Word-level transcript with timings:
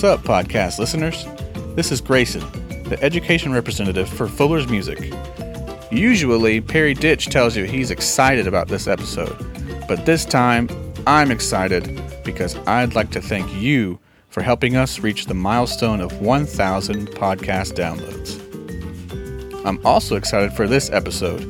What's 0.00 0.18
up, 0.18 0.24
podcast 0.24 0.78
listeners? 0.78 1.26
This 1.76 1.92
is 1.92 2.00
Grayson, 2.00 2.40
the 2.84 2.98
education 3.02 3.52
representative 3.52 4.08
for 4.08 4.28
Fuller's 4.28 4.66
Music. 4.66 5.12
Usually, 5.92 6.62
Perry 6.62 6.94
Ditch 6.94 7.26
tells 7.26 7.54
you 7.54 7.64
he's 7.64 7.90
excited 7.90 8.46
about 8.46 8.68
this 8.68 8.86
episode, 8.86 9.36
but 9.86 10.06
this 10.06 10.24
time 10.24 10.70
I'm 11.06 11.30
excited 11.30 12.00
because 12.24 12.56
I'd 12.66 12.94
like 12.94 13.10
to 13.10 13.20
thank 13.20 13.52
you 13.60 13.98
for 14.30 14.40
helping 14.40 14.74
us 14.74 15.00
reach 15.00 15.26
the 15.26 15.34
milestone 15.34 16.00
of 16.00 16.22
1,000 16.22 17.08
podcast 17.08 17.74
downloads. 17.74 18.40
I'm 19.66 19.84
also 19.84 20.16
excited 20.16 20.54
for 20.54 20.66
this 20.66 20.88
episode, 20.88 21.42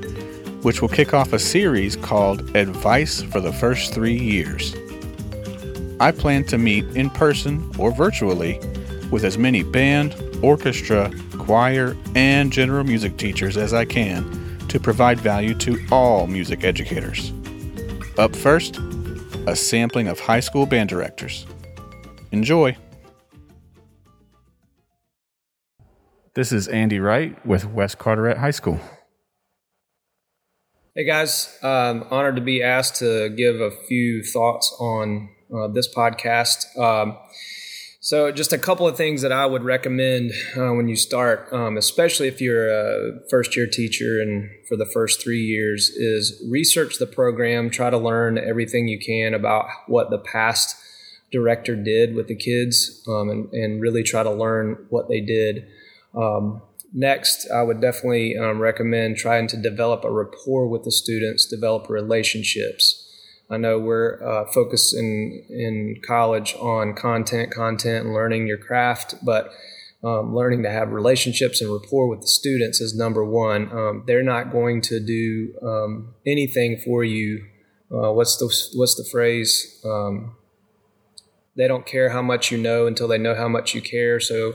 which 0.64 0.82
will 0.82 0.88
kick 0.88 1.14
off 1.14 1.32
a 1.32 1.38
series 1.38 1.94
called 1.94 2.56
Advice 2.56 3.22
for 3.22 3.38
the 3.38 3.52
First 3.52 3.94
Three 3.94 4.18
Years. 4.18 4.74
I 6.00 6.12
plan 6.12 6.44
to 6.44 6.56
meet 6.56 6.86
in 6.96 7.10
person 7.10 7.70
or 7.78 7.92
virtually 7.92 8.58
with 9.10 9.22
as 9.22 9.36
many 9.36 9.62
band, 9.62 10.16
orchestra, 10.42 11.12
choir, 11.36 11.94
and 12.14 12.50
general 12.50 12.84
music 12.84 13.18
teachers 13.18 13.58
as 13.58 13.74
I 13.74 13.84
can 13.84 14.58
to 14.68 14.80
provide 14.80 15.20
value 15.20 15.52
to 15.56 15.78
all 15.92 16.26
music 16.26 16.64
educators. 16.64 17.34
Up 18.16 18.34
first, 18.34 18.78
a 19.46 19.54
sampling 19.54 20.08
of 20.08 20.18
high 20.18 20.40
school 20.40 20.64
band 20.64 20.88
directors. 20.88 21.46
Enjoy! 22.32 22.74
This 26.34 26.50
is 26.50 26.66
Andy 26.66 26.98
Wright 26.98 27.44
with 27.44 27.66
West 27.66 27.98
Carteret 27.98 28.38
High 28.38 28.52
School. 28.52 28.80
Hey 30.94 31.04
guys, 31.04 31.58
um, 31.62 32.06
honored 32.10 32.36
to 32.36 32.42
be 32.42 32.62
asked 32.62 32.96
to 32.96 33.28
give 33.28 33.60
a 33.60 33.70
few 33.70 34.22
thoughts 34.22 34.74
on 34.80 35.28
uh, 35.54 35.68
this 35.68 35.92
podcast. 35.92 36.78
Um, 36.78 37.16
so, 38.02 38.32
just 38.32 38.54
a 38.54 38.58
couple 38.58 38.88
of 38.88 38.96
things 38.96 39.20
that 39.20 39.30
I 39.30 39.44
would 39.44 39.62
recommend 39.62 40.32
uh, 40.56 40.72
when 40.72 40.88
you 40.88 40.96
start, 40.96 41.52
um, 41.52 41.76
especially 41.76 42.28
if 42.28 42.40
you're 42.40 42.70
a 42.70 43.20
first 43.28 43.54
year 43.54 43.66
teacher 43.66 44.22
and 44.22 44.48
for 44.66 44.76
the 44.76 44.86
first 44.86 45.22
three 45.22 45.42
years, 45.42 45.90
is 45.90 46.42
research 46.48 46.98
the 46.98 47.06
program, 47.06 47.68
try 47.68 47.90
to 47.90 47.98
learn 47.98 48.38
everything 48.38 48.88
you 48.88 48.98
can 48.98 49.34
about 49.34 49.66
what 49.86 50.08
the 50.08 50.16
past 50.16 50.76
director 51.30 51.76
did 51.76 52.14
with 52.14 52.26
the 52.26 52.34
kids, 52.34 53.04
um, 53.06 53.28
and, 53.28 53.52
and, 53.52 53.82
really 53.82 54.02
try 54.02 54.22
to 54.22 54.32
learn 54.32 54.86
what 54.88 55.08
they 55.08 55.20
did. 55.20 55.66
Um, 56.14 56.62
next, 56.94 57.50
I 57.50 57.62
would 57.62 57.80
definitely 57.80 58.36
um, 58.36 58.60
recommend 58.60 59.18
trying 59.18 59.46
to 59.48 59.56
develop 59.56 60.04
a 60.04 60.10
rapport 60.10 60.66
with 60.66 60.84
the 60.84 60.90
students, 60.90 61.46
develop 61.46 61.88
relationships. 61.88 62.99
I 63.50 63.56
know 63.56 63.78
we're 63.78 64.22
uh, 64.22 64.50
focused 64.52 64.94
in 64.94 65.44
in 65.50 66.00
college 66.06 66.54
on 66.60 66.94
content, 66.94 67.52
content, 67.52 68.06
and 68.06 68.14
learning 68.14 68.46
your 68.46 68.58
craft, 68.58 69.16
but 69.24 69.50
um, 70.02 70.34
learning 70.34 70.62
to 70.62 70.70
have 70.70 70.92
relationships 70.92 71.60
and 71.60 71.70
rapport 71.70 72.06
with 72.06 72.22
the 72.22 72.28
students 72.28 72.80
is 72.80 72.96
number 72.96 73.24
one. 73.24 73.70
Um, 73.72 74.04
they're 74.06 74.22
not 74.22 74.50
going 74.52 74.80
to 74.82 75.00
do 75.00 75.54
um, 75.62 76.14
anything 76.24 76.78
for 76.78 77.04
you. 77.04 77.44
Uh, 77.92 78.12
what's 78.12 78.36
the 78.36 78.78
what's 78.78 78.94
the 78.94 79.04
phrase? 79.10 79.80
Um, 79.84 80.36
they 81.56 81.66
don't 81.66 81.84
care 81.84 82.10
how 82.10 82.22
much 82.22 82.50
you 82.52 82.56
know 82.56 82.86
until 82.86 83.08
they 83.08 83.18
know 83.18 83.34
how 83.34 83.48
much 83.48 83.74
you 83.74 83.82
care. 83.82 84.20
So 84.20 84.54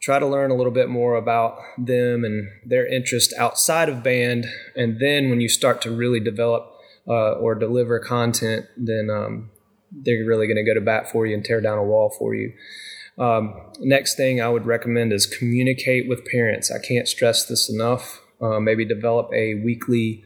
try 0.00 0.18
to 0.18 0.26
learn 0.26 0.50
a 0.50 0.54
little 0.54 0.72
bit 0.72 0.88
more 0.88 1.16
about 1.16 1.58
them 1.76 2.24
and 2.24 2.48
their 2.64 2.86
interest 2.86 3.34
outside 3.36 3.88
of 3.88 4.04
band, 4.04 4.46
and 4.76 4.98
then 5.00 5.30
when 5.30 5.40
you 5.40 5.48
start 5.48 5.82
to 5.82 5.90
really 5.90 6.20
develop 6.20 6.69
uh, 7.08 7.32
or 7.32 7.54
deliver 7.54 7.98
content, 7.98 8.66
then 8.76 9.08
um, 9.10 9.50
they're 9.90 10.24
really 10.24 10.46
going 10.46 10.56
to 10.56 10.64
go 10.64 10.74
to 10.74 10.80
bat 10.80 11.10
for 11.10 11.26
you 11.26 11.34
and 11.34 11.44
tear 11.44 11.60
down 11.60 11.78
a 11.78 11.84
wall 11.84 12.14
for 12.18 12.34
you. 12.34 12.52
Um, 13.18 13.54
next 13.80 14.16
thing 14.16 14.40
I 14.40 14.48
would 14.48 14.66
recommend 14.66 15.12
is 15.12 15.26
communicate 15.26 16.08
with 16.08 16.24
parents. 16.26 16.70
I 16.70 16.78
can't 16.78 17.08
stress 17.08 17.44
this 17.44 17.68
enough. 17.68 18.20
Uh, 18.40 18.60
maybe 18.60 18.84
develop 18.84 19.30
a 19.34 19.56
weekly 19.56 20.24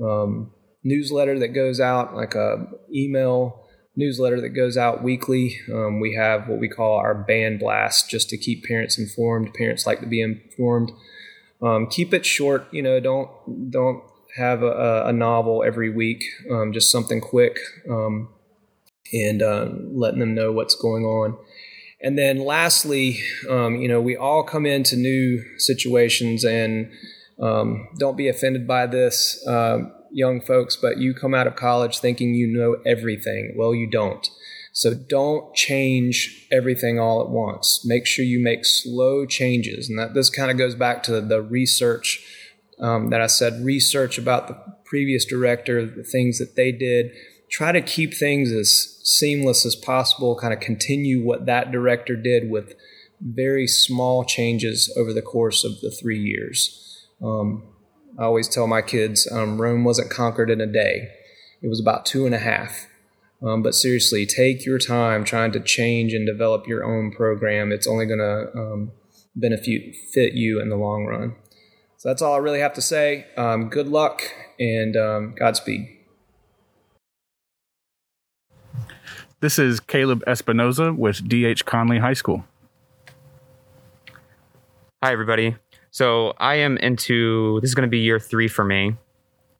um, 0.00 0.52
newsletter 0.84 1.38
that 1.40 1.48
goes 1.48 1.80
out, 1.80 2.14
like 2.14 2.34
a 2.34 2.66
email 2.94 3.66
newsletter 3.96 4.40
that 4.42 4.50
goes 4.50 4.76
out 4.76 5.02
weekly. 5.02 5.58
Um, 5.72 5.98
we 5.98 6.14
have 6.14 6.48
what 6.48 6.60
we 6.60 6.68
call 6.68 6.96
our 6.98 7.14
band 7.14 7.58
blast, 7.58 8.08
just 8.08 8.28
to 8.30 8.36
keep 8.36 8.64
parents 8.64 8.98
informed. 8.98 9.54
Parents 9.54 9.86
like 9.86 10.00
to 10.00 10.06
be 10.06 10.20
informed. 10.20 10.92
Um, 11.62 11.88
keep 11.88 12.12
it 12.14 12.24
short. 12.24 12.68
You 12.70 12.82
know, 12.82 13.00
don't 13.00 13.70
don't 13.70 14.04
have 14.36 14.62
a, 14.62 15.04
a 15.06 15.12
novel 15.12 15.62
every 15.64 15.90
week, 15.90 16.24
um, 16.50 16.72
just 16.72 16.90
something 16.90 17.20
quick, 17.20 17.58
um, 17.90 18.28
and 19.12 19.42
uh, 19.42 19.68
letting 19.92 20.20
them 20.20 20.34
know 20.34 20.52
what's 20.52 20.74
going 20.74 21.04
on. 21.04 21.36
And 22.00 22.18
then 22.18 22.44
lastly, 22.44 23.20
um, 23.48 23.76
you 23.76 23.88
know, 23.88 24.00
we 24.00 24.16
all 24.16 24.42
come 24.42 24.66
into 24.66 24.96
new 24.96 25.42
situations 25.58 26.44
and 26.44 26.90
um, 27.40 27.88
don't 27.98 28.16
be 28.16 28.28
offended 28.28 28.66
by 28.66 28.86
this, 28.86 29.44
uh, 29.46 29.78
young 30.16 30.40
folks, 30.40 30.76
but 30.76 30.98
you 30.98 31.14
come 31.14 31.34
out 31.34 31.46
of 31.46 31.56
college 31.56 31.98
thinking 31.98 32.34
you 32.34 32.46
know 32.46 32.76
everything. 32.86 33.54
Well, 33.56 33.74
you 33.74 33.88
don't. 33.88 34.28
So 34.72 34.94
don't 34.94 35.54
change 35.54 36.46
everything 36.50 36.98
all 36.98 37.20
at 37.22 37.28
once. 37.28 37.82
Make 37.84 38.06
sure 38.06 38.24
you 38.24 38.42
make 38.42 38.64
slow 38.64 39.26
changes. 39.26 39.88
And 39.88 39.98
that 39.98 40.14
this 40.14 40.30
kind 40.30 40.50
of 40.50 40.56
goes 40.56 40.74
back 40.74 41.02
to 41.04 41.20
the 41.20 41.42
research 41.42 42.24
um, 42.80 43.10
that 43.10 43.20
I 43.20 43.26
said 43.26 43.64
research 43.64 44.18
about 44.18 44.48
the 44.48 44.56
previous 44.84 45.24
director, 45.24 45.84
the 45.84 46.02
things 46.02 46.38
that 46.38 46.56
they 46.56 46.72
did. 46.72 47.12
Try 47.50 47.72
to 47.72 47.80
keep 47.80 48.14
things 48.14 48.50
as 48.52 49.00
seamless 49.04 49.64
as 49.64 49.76
possible, 49.76 50.36
kind 50.36 50.52
of 50.52 50.60
continue 50.60 51.24
what 51.24 51.46
that 51.46 51.70
director 51.70 52.16
did 52.16 52.50
with 52.50 52.74
very 53.20 53.66
small 53.66 54.24
changes 54.24 54.92
over 54.96 55.12
the 55.12 55.22
course 55.22 55.64
of 55.64 55.80
the 55.80 55.90
three 55.90 56.18
years. 56.18 57.06
Um, 57.22 57.62
I 58.18 58.24
always 58.24 58.48
tell 58.48 58.66
my 58.66 58.82
kids 58.82 59.30
um, 59.30 59.60
Rome 59.60 59.84
wasn't 59.84 60.10
conquered 60.10 60.50
in 60.50 60.60
a 60.60 60.66
day, 60.66 61.08
it 61.62 61.68
was 61.68 61.80
about 61.80 62.06
two 62.06 62.26
and 62.26 62.34
a 62.34 62.38
half. 62.38 62.86
Um, 63.42 63.62
but 63.62 63.74
seriously, 63.74 64.24
take 64.24 64.64
your 64.64 64.78
time 64.78 65.24
trying 65.24 65.52
to 65.52 65.60
change 65.60 66.14
and 66.14 66.26
develop 66.26 66.66
your 66.66 66.84
own 66.84 67.12
program. 67.12 67.70
It's 67.70 67.86
only 67.86 68.06
going 68.06 68.18
to 68.18 68.58
um, 68.58 68.92
benefit 69.34 70.32
you 70.32 70.60
in 70.60 70.70
the 70.70 70.76
long 70.76 71.04
run. 71.04 71.36
So 71.98 72.10
that's 72.10 72.20
all 72.20 72.34
I 72.34 72.38
really 72.38 72.60
have 72.60 72.74
to 72.74 72.82
say. 72.82 73.26
Um, 73.36 73.68
good 73.68 73.88
luck 73.88 74.22
and 74.60 74.96
um, 74.96 75.34
Godspeed. 75.38 75.88
This 79.40 79.58
is 79.58 79.80
Caleb 79.80 80.22
Espinoza 80.26 80.94
with 80.96 81.26
D.H. 81.26 81.64
Conley 81.64 81.98
High 81.98 82.12
School. 82.12 82.44
Hi, 85.02 85.12
everybody. 85.12 85.56
So 85.90 86.34
I 86.38 86.56
am 86.56 86.76
into 86.78 87.60
this 87.60 87.70
is 87.70 87.74
going 87.74 87.86
to 87.86 87.90
be 87.90 87.98
year 87.98 88.18
three 88.18 88.48
for 88.48 88.64
me, 88.64 88.96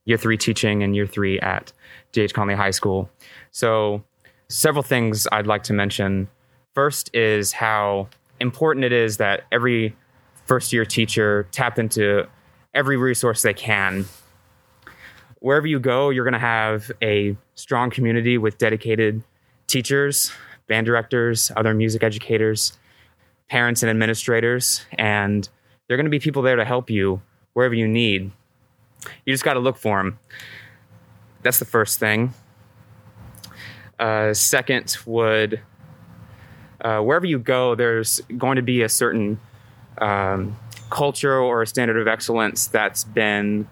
year 0.05 0.19
three 0.19 0.37
teaching 0.37 0.83
and 0.83 0.95
year 0.95 1.07
three 1.07 1.41
at 1.41 1.73
D.H. 2.13 2.35
Conley 2.35 2.55
High 2.55 2.71
School. 2.71 3.09
So, 3.51 4.03
several 4.49 4.83
things 4.83 5.27
I'd 5.33 5.47
like 5.47 5.63
to 5.65 5.73
mention. 5.73 6.29
First 6.75 7.15
is 7.15 7.53
how 7.53 8.09
important 8.41 8.85
it 8.85 8.93
is 8.93 9.17
that 9.17 9.45
every 9.51 9.97
first 10.47 10.73
year 10.73 10.85
teacher 10.85 11.49
tap 11.53 11.79
into 11.79 12.27
every 12.75 12.97
resource 12.97 13.43
they 13.43 13.55
can. 13.55 14.07
Wherever 15.41 15.67
you 15.67 15.79
go, 15.79 16.11
you're 16.11 16.25
going 16.25 16.33
to 16.33 16.39
have 16.39 16.91
a 17.03 17.37
strong 17.55 17.91
community 17.91 18.39
with 18.39 18.59
dedicated 18.59 19.23
teachers, 19.67 20.33
band 20.67 20.87
directors, 20.87 21.53
other 21.57 21.75
music 21.75 22.03
educators, 22.03 22.77
parents, 23.49 23.83
and 23.83 23.91
administrators. 23.91 24.85
And 24.99 25.49
there 25.87 25.95
are 25.95 25.99
going 25.99 26.07
to 26.07 26.11
be 26.11 26.19
people 26.19 26.43
there 26.43 26.57
to 26.57 26.65
help 26.65 26.91
you 26.91 27.21
wherever 27.53 27.75
you 27.75 27.87
need. 27.87 28.31
You 29.25 29.33
just 29.33 29.45
got 29.45 29.55
to 29.55 29.61
look 29.61 29.77
for 29.77 29.99
them. 29.99 30.19
That's 31.43 31.59
the 31.59 31.65
first 31.65 31.99
thing. 31.99 32.35
Uh, 33.99 34.35
second 34.35 34.97
would 35.07 35.61
uh, 36.81 37.01
wherever 37.01 37.25
you 37.25 37.39
go, 37.39 37.75
there's 37.75 38.21
going 38.37 38.57
to 38.57 38.63
be 38.63 38.83
a 38.83 38.89
certain 38.89 39.41
um, 39.99 40.57
culture 40.91 41.37
or 41.39 41.63
a 41.63 41.67
standard 41.67 41.97
of 41.99 42.09
excellence 42.09 42.67
that's 42.67 43.05
been 43.05 43.69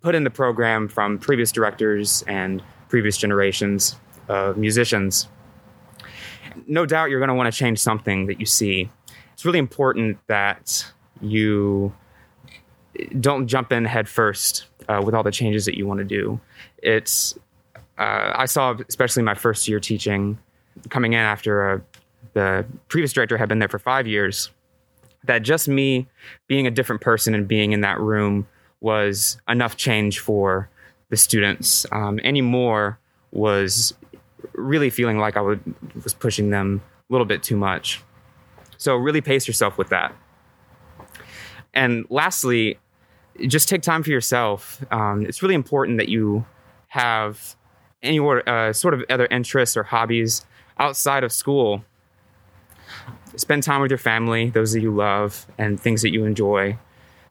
put 0.00 0.14
in 0.14 0.24
the 0.24 0.30
program 0.30 0.88
from 0.88 1.18
previous 1.18 1.52
directors 1.52 2.22
and 2.26 2.62
previous 2.88 3.16
generations 3.16 3.96
of 4.28 4.56
musicians. 4.56 5.28
No 6.66 6.86
doubt 6.86 7.10
you're 7.10 7.20
going 7.20 7.28
to 7.28 7.34
want 7.34 7.52
to 7.52 7.56
change 7.56 7.78
something 7.78 8.26
that 8.26 8.38
you 8.40 8.46
see. 8.46 8.90
It's 9.32 9.44
really 9.44 9.58
important 9.58 10.18
that 10.26 10.86
you 11.20 11.94
don't 13.20 13.46
jump 13.46 13.72
in 13.72 13.84
head 13.84 14.08
first 14.08 14.66
uh, 14.88 15.00
with 15.04 15.14
all 15.14 15.22
the 15.22 15.30
changes 15.30 15.64
that 15.64 15.76
you 15.76 15.86
want 15.86 15.98
to 15.98 16.04
do. 16.04 16.40
It's 16.78 17.38
uh, 17.98 18.32
I 18.34 18.46
saw, 18.46 18.76
especially 18.88 19.22
my 19.22 19.34
first 19.34 19.68
year 19.68 19.80
teaching, 19.80 20.38
coming 20.88 21.12
in 21.12 21.20
after 21.20 21.72
a, 21.72 21.82
the 22.34 22.64
previous 22.88 23.12
director 23.12 23.36
had 23.36 23.48
been 23.48 23.58
there 23.58 23.68
for 23.68 23.78
five 23.78 24.06
years 24.06 24.50
that 25.24 25.40
just 25.40 25.68
me 25.68 26.08
being 26.48 26.66
a 26.66 26.70
different 26.70 27.00
person 27.00 27.34
and 27.34 27.46
being 27.46 27.72
in 27.72 27.80
that 27.82 28.00
room 28.00 28.46
was 28.80 29.38
enough 29.48 29.76
change 29.76 30.18
for 30.18 30.68
the 31.10 31.16
students. 31.16 31.86
Um, 31.92 32.18
any 32.24 32.40
more 32.40 32.98
was 33.30 33.94
really 34.54 34.90
feeling 34.90 35.18
like 35.18 35.36
I 35.36 35.40
would, 35.40 35.60
was 36.02 36.14
pushing 36.14 36.50
them 36.50 36.82
a 37.08 37.12
little 37.12 37.24
bit 37.26 37.42
too 37.42 37.56
much. 37.56 38.02
So 38.78 38.96
really 38.96 39.20
pace 39.20 39.46
yourself 39.46 39.78
with 39.78 39.90
that. 39.90 40.12
And 41.74 42.04
lastly, 42.10 42.78
just 43.46 43.68
take 43.68 43.82
time 43.82 44.02
for 44.02 44.10
yourself. 44.10 44.84
Um, 44.90 45.24
it's 45.24 45.42
really 45.42 45.54
important 45.54 45.98
that 45.98 46.08
you 46.08 46.44
have 46.88 47.56
any 48.02 48.18
uh, 48.18 48.72
sort 48.72 48.94
of 48.94 49.04
other 49.08 49.26
interests 49.26 49.76
or 49.76 49.84
hobbies 49.84 50.44
outside 50.78 51.24
of 51.24 51.32
school. 51.32 51.84
Spend 53.36 53.62
time 53.62 53.80
with 53.80 53.90
your 53.90 53.98
family, 53.98 54.50
those 54.50 54.72
that 54.72 54.80
you 54.80 54.94
love, 54.94 55.46
and 55.58 55.80
things 55.80 56.02
that 56.02 56.12
you 56.12 56.24
enjoy. 56.24 56.78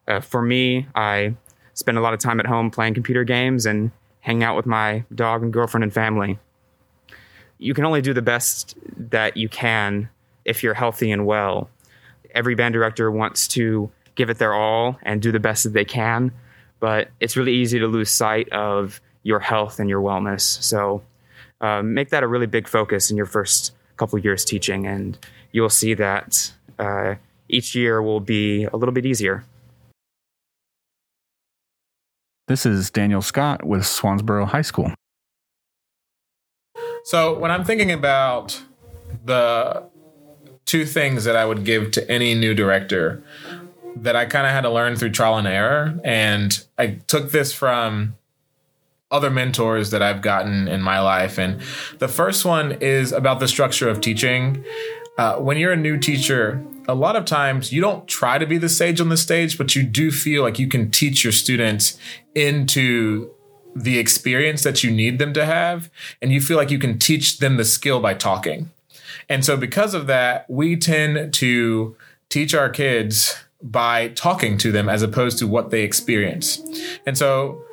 Uh, 0.07 0.19
for 0.19 0.41
me, 0.41 0.87
I 0.95 1.35
spend 1.73 1.97
a 1.97 2.01
lot 2.01 2.13
of 2.13 2.19
time 2.19 2.39
at 2.39 2.45
home 2.45 2.71
playing 2.71 2.95
computer 2.95 3.23
games 3.23 3.65
and 3.65 3.91
hanging 4.19 4.43
out 4.43 4.55
with 4.55 4.65
my 4.65 5.03
dog 5.13 5.43
and 5.43 5.53
girlfriend 5.53 5.83
and 5.83 5.93
family. 5.93 6.39
You 7.57 7.73
can 7.73 7.85
only 7.85 8.01
do 8.01 8.13
the 8.13 8.21
best 8.21 8.75
that 8.97 9.37
you 9.37 9.47
can 9.47 10.09
if 10.43 10.63
you're 10.63 10.73
healthy 10.73 11.11
and 11.11 11.25
well. 11.25 11.69
Every 12.33 12.55
band 12.55 12.73
director 12.73 13.11
wants 13.11 13.47
to 13.49 13.91
give 14.15 14.29
it 14.29 14.37
their 14.37 14.53
all 14.53 14.97
and 15.03 15.21
do 15.21 15.31
the 15.31 15.39
best 15.39 15.63
that 15.63 15.73
they 15.73 15.85
can, 15.85 16.31
but 16.79 17.09
it's 17.19 17.37
really 17.37 17.53
easy 17.53 17.79
to 17.79 17.87
lose 17.87 18.09
sight 18.09 18.49
of 18.49 18.99
your 19.23 19.39
health 19.39 19.79
and 19.79 19.89
your 19.89 20.01
wellness. 20.01 20.41
So 20.41 21.03
uh, 21.61 21.83
make 21.83 22.09
that 22.09 22.23
a 22.23 22.27
really 22.27 22.47
big 22.47 22.67
focus 22.67 23.11
in 23.11 23.17
your 23.17 23.27
first 23.27 23.73
couple 23.97 24.17
years 24.17 24.43
teaching, 24.43 24.87
and 24.87 25.17
you'll 25.51 25.69
see 25.69 25.93
that 25.93 26.51
uh, 26.79 27.15
each 27.49 27.75
year 27.75 28.01
will 28.01 28.19
be 28.19 28.65
a 28.65 28.75
little 28.75 28.93
bit 28.93 29.05
easier. 29.05 29.43
This 32.47 32.65
is 32.65 32.89
Daniel 32.89 33.21
Scott 33.21 33.63
with 33.63 33.83
Swansboro 33.83 34.47
High 34.47 34.61
School. 34.61 34.93
So, 37.03 37.37
when 37.37 37.49
I'm 37.49 37.63
thinking 37.63 37.91
about 37.91 38.61
the 39.25 39.83
two 40.65 40.85
things 40.85 41.23
that 41.23 41.35
I 41.35 41.45
would 41.45 41.65
give 41.65 41.91
to 41.91 42.09
any 42.09 42.35
new 42.35 42.53
director 42.53 43.23
that 43.95 44.15
I 44.15 44.25
kind 44.25 44.45
of 44.45 44.53
had 44.53 44.61
to 44.61 44.69
learn 44.69 44.95
through 44.95 45.11
trial 45.11 45.37
and 45.37 45.47
error, 45.47 45.99
and 46.03 46.63
I 46.77 46.99
took 47.07 47.31
this 47.31 47.53
from 47.53 48.15
other 49.11 49.29
mentors 49.29 49.91
that 49.91 50.01
I've 50.01 50.21
gotten 50.21 50.67
in 50.67 50.81
my 50.81 50.99
life. 50.99 51.37
And 51.37 51.59
the 51.99 52.07
first 52.07 52.45
one 52.45 52.77
is 52.79 53.11
about 53.11 53.39
the 53.39 53.47
structure 53.47 53.89
of 53.89 53.99
teaching. 53.99 54.63
Uh, 55.21 55.35
when 55.35 55.55
you're 55.55 55.71
a 55.71 55.77
new 55.77 55.99
teacher, 55.99 56.65
a 56.87 56.95
lot 56.95 57.15
of 57.15 57.25
times 57.25 57.71
you 57.71 57.79
don't 57.79 58.07
try 58.07 58.39
to 58.39 58.45
be 58.47 58.57
the 58.57 58.67
sage 58.67 58.99
on 58.99 59.09
the 59.09 59.15
stage, 59.15 59.55
but 59.55 59.75
you 59.75 59.83
do 59.83 60.09
feel 60.09 60.41
like 60.41 60.57
you 60.57 60.67
can 60.67 60.89
teach 60.89 61.23
your 61.23 61.31
students 61.31 61.99
into 62.33 63.29
the 63.75 63.99
experience 63.99 64.63
that 64.63 64.83
you 64.83 64.89
need 64.89 65.19
them 65.19 65.31
to 65.31 65.45
have. 65.45 65.91
And 66.23 66.31
you 66.31 66.41
feel 66.41 66.57
like 66.57 66.71
you 66.71 66.79
can 66.79 66.97
teach 66.97 67.37
them 67.37 67.57
the 67.57 67.65
skill 67.65 67.99
by 67.99 68.15
talking. 68.15 68.71
And 69.29 69.45
so, 69.45 69.55
because 69.55 69.93
of 69.93 70.07
that, 70.07 70.49
we 70.49 70.75
tend 70.75 71.31
to 71.35 71.95
teach 72.29 72.55
our 72.55 72.71
kids 72.71 73.35
by 73.61 74.07
talking 74.07 74.57
to 74.57 74.71
them 74.71 74.89
as 74.89 75.03
opposed 75.03 75.37
to 75.37 75.45
what 75.45 75.69
they 75.69 75.83
experience. 75.83 76.63
And 77.05 77.15
so, 77.15 77.63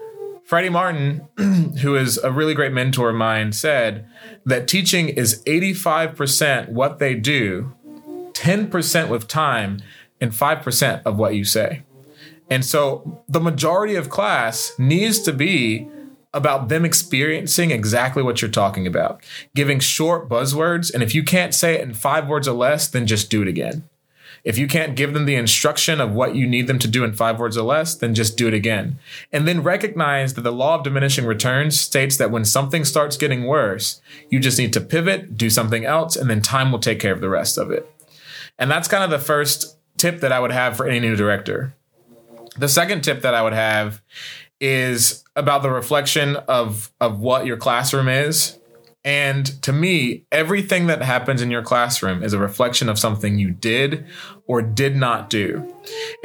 Freddie 0.49 0.71
Martin, 0.71 1.29
who 1.83 1.95
is 1.95 2.17
a 2.17 2.33
really 2.33 2.55
great 2.55 2.73
mentor 2.73 3.11
of 3.11 3.17
mine, 3.17 3.53
said 3.53 4.09
that 4.47 4.67
teaching 4.67 5.11
is 5.11 5.43
85% 5.45 6.71
what 6.71 6.99
they 6.99 7.15
do, 7.15 7.75
10% 8.33 9.09
with 9.11 9.29
time, 9.29 9.83
and 10.23 10.33
5% 10.33 11.03
of 11.05 11.19
what 11.19 11.35
you 11.35 11.45
say. 11.45 11.83
And 12.49 12.65
so 12.65 13.23
the 13.29 13.41
majority 13.41 13.95
of 13.95 14.09
class 14.09 14.73
needs 14.79 15.21
to 15.25 15.35
be 15.35 15.87
about 16.33 16.71
them 16.71 16.87
experiencing 16.87 17.71
exactly 17.71 18.23
what 18.23 18.41
you're 18.41 18.51
talking 18.51 18.87
about, 18.87 19.23
giving 19.55 19.81
short 19.81 20.31
buzzwords. 20.31 20.91
And 20.95 21.03
if 21.03 21.15
you 21.15 21.23
can't 21.23 21.53
say 21.55 21.75
it 21.75 21.83
in 21.83 21.93
five 21.93 22.27
words 22.27 22.49
or 22.49 22.57
less, 22.57 22.89
then 22.89 23.07
just 23.07 23.29
do 23.29 23.43
it 23.43 23.49
again. 23.49 23.85
If 24.45 24.59
you 24.59 24.67
can't 24.67 24.97
give 24.97 25.13
them 25.13 25.27
the 25.27 25.35
instruction 25.35 26.01
of 26.01 26.13
what 26.13 26.35
you 26.35 26.47
need 26.47 26.67
them 26.67 26.79
to 26.81 26.89
do 26.89 27.05
in 27.05 27.13
five 27.13 27.39
words 27.39 27.57
or 27.57 27.65
less, 27.65 27.95
then 27.95 28.15
just 28.15 28.37
do 28.37 28.49
it 28.49 28.55
again. 28.55 28.99
And 29.33 29.47
then 29.47 29.63
recognize 29.63 30.35
that 30.35 30.43
the 30.43 30.53
law 30.53 30.77
of 30.77 30.85
diminishing 30.85 31.27
returns 31.27 31.79
states 31.79 32.17
that 32.17 32.31
when 32.31 32.45
something 32.45 32.85
starts 32.85 33.17
getting 33.17 33.47
worse, 33.47 34.01
you 34.31 34.41
just 34.41 34.59
need 34.59 34.73
to 34.73 34.81
pivot, 34.81 35.37
do 35.37 35.51
something 35.51 35.85
else, 35.85 36.17
and 36.17 36.31
then 36.31 36.43
time 36.43 36.73
will 36.73 36.79
take 36.79 37.01
care 37.01 37.13
of 37.13 37.21
the 37.21 37.29
rest 37.29 37.59
of 37.59 37.71
it. 37.71 37.91
And 38.59 38.71
that's 38.71 38.89
kind 38.89 39.05
of 39.05 39.11
the 39.11 39.25
first 39.25 39.77
tip 39.97 40.21
that 40.21 40.33
I 40.33 40.41
would 40.41 40.53
have 40.53 40.77
for 40.77 40.87
any 40.87 41.01
new 41.01 41.17
director. 41.17 41.75
The 42.57 42.69
second 42.69 43.03
tip 43.03 43.23
that 43.23 43.35
I 43.35 43.43
would 43.43 43.53
have 43.53 44.03
is 44.61 45.25
about 45.37 45.63
the 45.63 45.71
reflection 45.71 46.37
of 46.37 46.91
of 47.01 47.21
what 47.21 47.47
your 47.47 47.57
classroom 47.57 48.09
is 48.09 48.59
and 49.05 49.47
to 49.63 49.73
me, 49.73 50.25
everything 50.33 50.87
that 50.89 51.03
happens 51.03 51.41
in 51.41 51.51
your 51.51 51.63
classroom 51.63 52.23
is 52.23 52.33
a 52.33 52.39
reflection 52.39 52.89
of 52.89 52.99
something 52.99 53.39
you 53.39 53.51
did 53.51 54.05
or 54.47 54.61
did 54.61 54.97
not 54.97 55.31
do. 55.31 55.73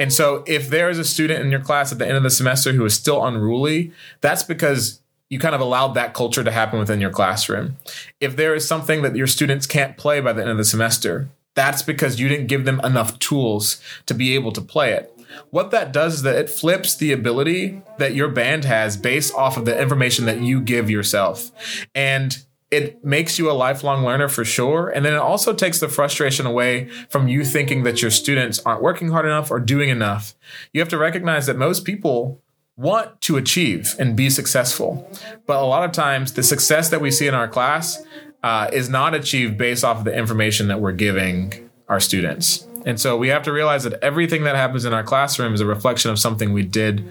And 0.00 0.12
so 0.12 0.44
if 0.46 0.68
there 0.68 0.90
is 0.90 0.98
a 0.98 1.04
student 1.04 1.40
in 1.40 1.50
your 1.50 1.60
class 1.60 1.92
at 1.92 1.98
the 1.98 2.06
end 2.06 2.16
of 2.16 2.22
the 2.22 2.30
semester 2.30 2.72
who 2.72 2.84
is 2.84 2.94
still 2.94 3.24
unruly, 3.24 3.92
that's 4.20 4.42
because 4.42 5.00
you 5.30 5.38
kind 5.38 5.54
of 5.54 5.60
allowed 5.60 5.94
that 5.94 6.14
culture 6.14 6.44
to 6.44 6.50
happen 6.50 6.78
within 6.78 7.00
your 7.00 7.10
classroom. 7.10 7.76
If 8.20 8.36
there 8.36 8.54
is 8.54 8.66
something 8.66 9.02
that 9.02 9.16
your 9.16 9.26
students 9.26 9.66
can't 9.66 9.96
play 9.96 10.20
by 10.20 10.32
the 10.32 10.42
end 10.42 10.50
of 10.50 10.58
the 10.58 10.64
semester, 10.64 11.28
that's 11.54 11.82
because 11.82 12.20
you 12.20 12.28
didn't 12.28 12.48
give 12.48 12.64
them 12.64 12.80
enough 12.84 13.18
tools 13.18 13.80
to 14.06 14.14
be 14.14 14.34
able 14.34 14.52
to 14.52 14.60
play 14.60 14.92
it. 14.92 15.10
What 15.50 15.70
that 15.70 15.92
does 15.92 16.14
is 16.14 16.22
that 16.22 16.36
it 16.36 16.50
flips 16.50 16.96
the 16.96 17.12
ability 17.12 17.82
that 17.98 18.14
your 18.14 18.28
band 18.28 18.64
has 18.64 18.96
based 18.96 19.34
off 19.34 19.56
of 19.56 19.64
the 19.64 19.80
information 19.80 20.26
that 20.26 20.40
you 20.40 20.60
give 20.60 20.90
yourself. 20.90 21.50
And 21.94 22.44
it 22.74 23.04
makes 23.04 23.38
you 23.38 23.50
a 23.50 23.52
lifelong 23.52 24.04
learner 24.04 24.28
for 24.28 24.44
sure. 24.44 24.88
And 24.88 25.04
then 25.04 25.12
it 25.12 25.18
also 25.18 25.52
takes 25.52 25.78
the 25.78 25.88
frustration 25.88 26.44
away 26.44 26.88
from 27.08 27.28
you 27.28 27.44
thinking 27.44 27.84
that 27.84 28.02
your 28.02 28.10
students 28.10 28.58
aren't 28.60 28.82
working 28.82 29.10
hard 29.10 29.26
enough 29.26 29.50
or 29.50 29.60
doing 29.60 29.88
enough. 29.88 30.34
You 30.72 30.80
have 30.80 30.88
to 30.88 30.98
recognize 30.98 31.46
that 31.46 31.56
most 31.56 31.84
people 31.84 32.42
want 32.76 33.20
to 33.22 33.36
achieve 33.36 33.94
and 34.00 34.16
be 34.16 34.28
successful. 34.28 35.08
But 35.46 35.62
a 35.62 35.66
lot 35.66 35.84
of 35.84 35.92
times, 35.92 36.32
the 36.32 36.42
success 36.42 36.88
that 36.88 37.00
we 37.00 37.12
see 37.12 37.28
in 37.28 37.34
our 37.34 37.46
class 37.46 38.02
uh, 38.42 38.68
is 38.72 38.88
not 38.88 39.14
achieved 39.14 39.56
based 39.56 39.84
off 39.84 39.98
of 39.98 40.04
the 40.04 40.16
information 40.16 40.66
that 40.68 40.80
we're 40.80 40.92
giving 40.92 41.70
our 41.88 42.00
students. 42.00 42.66
And 42.84 43.00
so 43.00 43.16
we 43.16 43.28
have 43.28 43.42
to 43.44 43.52
realize 43.52 43.84
that 43.84 43.94
everything 44.02 44.44
that 44.44 44.56
happens 44.56 44.84
in 44.84 44.92
our 44.92 45.02
classroom 45.02 45.54
is 45.54 45.60
a 45.60 45.66
reflection 45.66 46.10
of 46.10 46.18
something 46.18 46.52
we 46.52 46.62
did 46.62 47.10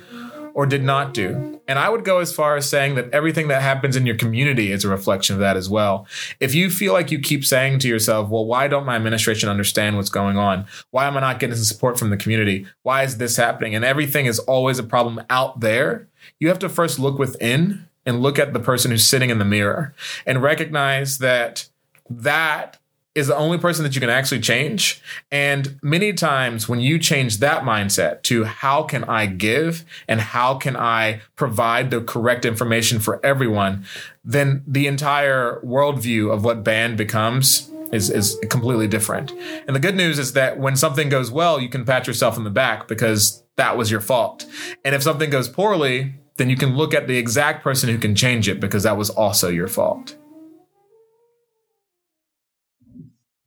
or 0.54 0.66
did 0.66 0.84
not 0.84 1.14
do. 1.14 1.60
And 1.68 1.80
I 1.80 1.90
would 1.90 2.04
go 2.04 2.20
as 2.20 2.34
far 2.34 2.56
as 2.56 2.70
saying 2.70 2.96
that 2.96 3.10
everything 3.12 3.48
that 3.48 3.62
happens 3.62 3.96
in 3.96 4.06
your 4.06 4.16
community 4.16 4.72
is 4.72 4.84
a 4.84 4.90
reflection 4.90 5.34
of 5.34 5.40
that 5.40 5.58
as 5.58 5.70
well. 5.70 6.06
If 6.40 6.54
you 6.54 6.70
feel 6.70 6.94
like 6.94 7.12
you 7.12 7.20
keep 7.20 7.46
saying 7.46 7.80
to 7.80 7.88
yourself, 7.88 8.30
well, 8.30 8.46
why 8.46 8.68
don't 8.68 8.86
my 8.86 8.96
administration 8.96 9.50
understand 9.50 9.98
what's 9.98 10.10
going 10.10 10.38
on? 10.38 10.66
Why 10.92 11.08
am 11.08 11.18
I 11.18 11.22
not 11.22 11.40
getting 11.40 11.56
support 11.56 11.98
from 11.98 12.10
the 12.10 12.18
community? 12.18 12.68
Why 12.84 13.04
is 13.04 13.18
this 13.18 13.38
happening? 13.38 13.74
And 13.76 13.84
everything 13.84 14.26
is 14.26 14.40
always 14.40 14.80
a 14.80 14.84
problem 14.84 15.24
out 15.30 15.62
there. 15.62 16.08
You 16.40 16.50
have 16.50 16.60
to 16.60 16.70
first 16.70 17.00
look 17.00 17.18
within 17.18 17.88
and 18.06 18.22
look 18.22 18.38
at 18.38 18.54
the 18.54 18.60
person 18.60 18.92
who's 18.92 19.06
sitting 19.06 19.30
in 19.30 19.40
the 19.40 19.46
mirror 19.46 19.94
and 20.26 20.42
recognize 20.42 21.18
that 21.20 21.70
that 22.10 22.78
is 23.16 23.28
the 23.28 23.36
only 23.36 23.58
person 23.58 23.84
that 23.84 23.94
you 23.94 24.02
can 24.02 24.10
actually 24.10 24.42
change. 24.42 25.02
And 25.32 25.80
many 25.84 26.14
times 26.14 26.68
when 26.68 26.80
you 26.80 26.98
change 26.98 27.38
that 27.38 27.64
mindset 27.64 28.24
to 28.24 28.46
how 28.46 28.84
can 28.84 29.04
I 29.04 29.28
give 29.28 29.86
and 30.08 30.20
how 30.20 30.56
can 30.56 30.76
I 30.76 31.22
provide 31.36 31.92
the 31.92 32.02
correct 32.02 32.44
information 32.44 33.00
for 33.00 33.24
everyone, 33.24 33.86
then 34.24 34.64
the 34.66 34.88
entire 34.88 35.60
worldview 35.64 36.34
of 36.34 36.44
what 36.44 36.64
band 36.64 36.98
becomes 36.98 37.70
is, 37.92 38.10
is 38.10 38.38
completely 38.50 38.88
different. 38.88 39.32
And 39.68 39.76
the 39.76 39.80
good 39.80 39.96
news 39.96 40.18
is 40.18 40.34
that 40.34 40.58
when 40.58 40.76
something 40.76 41.10
goes 41.10 41.30
well, 41.30 41.62
you 41.62 41.70
can 41.70 41.86
pat 41.86 42.08
yourself 42.08 42.38
in 42.38 42.44
the 42.44 42.50
back 42.50 42.88
because 42.88 43.44
that 43.58 43.78
was 43.78 43.92
your 43.92 44.02
fault. 44.02 44.46
And 44.84 44.96
if 44.96 45.04
something 45.04 45.30
goes 45.30 45.48
poorly, 45.48 46.16
then 46.38 46.50
you 46.50 46.58
can 46.58 46.76
look 46.76 46.96
at 46.96 47.08
the 47.08 47.18
exact 47.18 47.64
person 47.64 47.90
who 47.90 48.00
can 48.00 48.16
change 48.16 48.50
it 48.50 48.60
because 48.60 48.82
that 48.84 48.98
was 48.98 49.12
also 49.12 49.50
your 49.50 49.68
fault. 49.68 50.18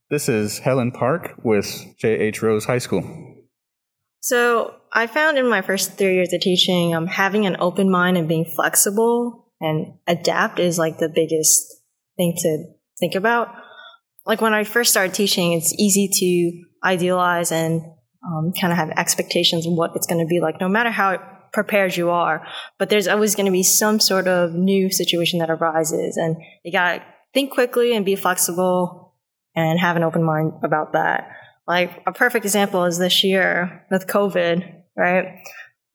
This 0.08 0.28
is 0.28 0.60
Helen 0.60 0.92
Park 0.92 1.34
with 1.42 1.84
J.H. 1.98 2.40
Rose 2.40 2.64
High 2.64 2.78
School. 2.78 3.02
So 4.20 4.76
I 4.92 5.08
found 5.08 5.36
in 5.36 5.48
my 5.48 5.62
first 5.62 5.98
three 5.98 6.14
years 6.14 6.32
of 6.32 6.40
teaching, 6.40 6.94
um, 6.94 7.08
having 7.08 7.44
an 7.44 7.56
open 7.58 7.90
mind 7.90 8.16
and 8.16 8.28
being 8.28 8.44
flexible 8.44 9.48
and 9.60 9.94
adapt 10.06 10.60
is 10.60 10.78
like 10.78 10.98
the 10.98 11.08
biggest 11.08 11.82
thing 12.16 12.34
to 12.38 12.66
think 13.00 13.16
about. 13.16 13.48
Like 14.24 14.40
when 14.40 14.54
I 14.54 14.62
first 14.62 14.92
started 14.92 15.12
teaching, 15.12 15.54
it's 15.54 15.74
easy 15.76 16.08
to 16.08 16.88
idealize 16.88 17.50
and 17.50 17.82
um, 18.24 18.52
kind 18.60 18.72
of 18.72 18.78
have 18.78 18.90
expectations 18.90 19.66
of 19.66 19.72
what 19.72 19.90
it's 19.96 20.06
going 20.06 20.24
to 20.24 20.28
be 20.28 20.38
like, 20.38 20.60
no 20.60 20.68
matter 20.68 20.90
how 20.90 21.18
prepared 21.52 21.96
you 21.96 22.10
are. 22.10 22.46
But 22.78 22.90
there's 22.90 23.08
always 23.08 23.34
going 23.34 23.46
to 23.46 23.52
be 23.52 23.64
some 23.64 23.98
sort 23.98 24.28
of 24.28 24.52
new 24.52 24.88
situation 24.88 25.40
that 25.40 25.50
arises, 25.50 26.16
and 26.16 26.36
you 26.64 26.70
got 26.70 26.98
to 26.98 27.02
think 27.34 27.50
quickly 27.50 27.92
and 27.92 28.04
be 28.04 28.14
flexible 28.14 29.05
and 29.56 29.80
have 29.80 29.96
an 29.96 30.04
open 30.04 30.22
mind 30.22 30.52
about 30.62 30.92
that. 30.92 31.30
Like 31.66 32.02
a 32.06 32.12
perfect 32.12 32.44
example 32.44 32.84
is 32.84 32.98
this 32.98 33.24
year 33.24 33.84
with 33.90 34.06
COVID, 34.06 34.82
right? 34.96 35.42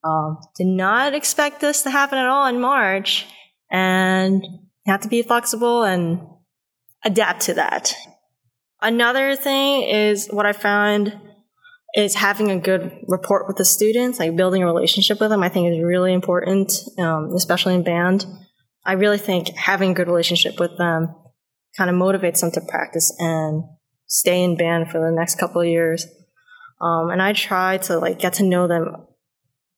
Um, 0.04 0.40
did 0.58 0.68
not 0.68 1.14
expect 1.14 1.62
this 1.62 1.84
to 1.84 1.92
happen 1.92 2.18
at 2.18 2.28
all 2.28 2.48
in 2.48 2.60
March, 2.60 3.28
and 3.70 4.44
have 4.86 5.02
to 5.02 5.08
be 5.08 5.22
flexible 5.22 5.84
and 5.84 6.22
adapt 7.06 7.42
to 7.44 7.54
that. 7.54 7.94
Another 8.82 9.36
thing 9.36 9.84
is 9.84 10.28
what 10.28 10.48
I 10.48 10.54
found 10.54 11.18
is 11.96 12.16
having 12.16 12.50
a 12.50 12.60
good 12.60 12.92
rapport 13.08 13.46
with 13.48 13.58
the 13.58 13.66
students, 13.66 14.20
like 14.20 14.36
building 14.36 14.64
a 14.64 14.66
relationship 14.66 15.20
with 15.20 15.30
them. 15.30 15.44
I 15.44 15.50
think 15.50 15.72
is 15.72 15.84
really 15.84 16.14
important, 16.14 16.74
um, 16.98 17.34
especially 17.36 17.76
in 17.76 17.84
band. 17.84 18.26
I 18.84 18.94
really 18.94 19.20
think 19.20 19.50
having 19.50 19.92
a 19.92 19.94
good 19.94 20.08
relationship 20.08 20.60
with 20.60 20.78
them 20.78 21.16
kind 21.78 21.90
of 21.90 21.96
motivates 21.96 22.42
them 22.42 22.52
to 22.52 22.62
practice 22.62 23.14
and 23.20 23.64
stay 24.08 24.44
in 24.44 24.58
band 24.58 24.90
for 24.90 25.00
the 25.00 25.16
next 25.16 25.40
couple 25.40 25.62
of 25.62 25.68
years. 25.68 26.06
Um, 26.82 27.10
and 27.10 27.22
I 27.22 27.34
try 27.34 27.78
to 27.78 27.98
like 27.98 28.20
get 28.20 28.34
to 28.34 28.44
know 28.44 28.68
them 28.68 29.08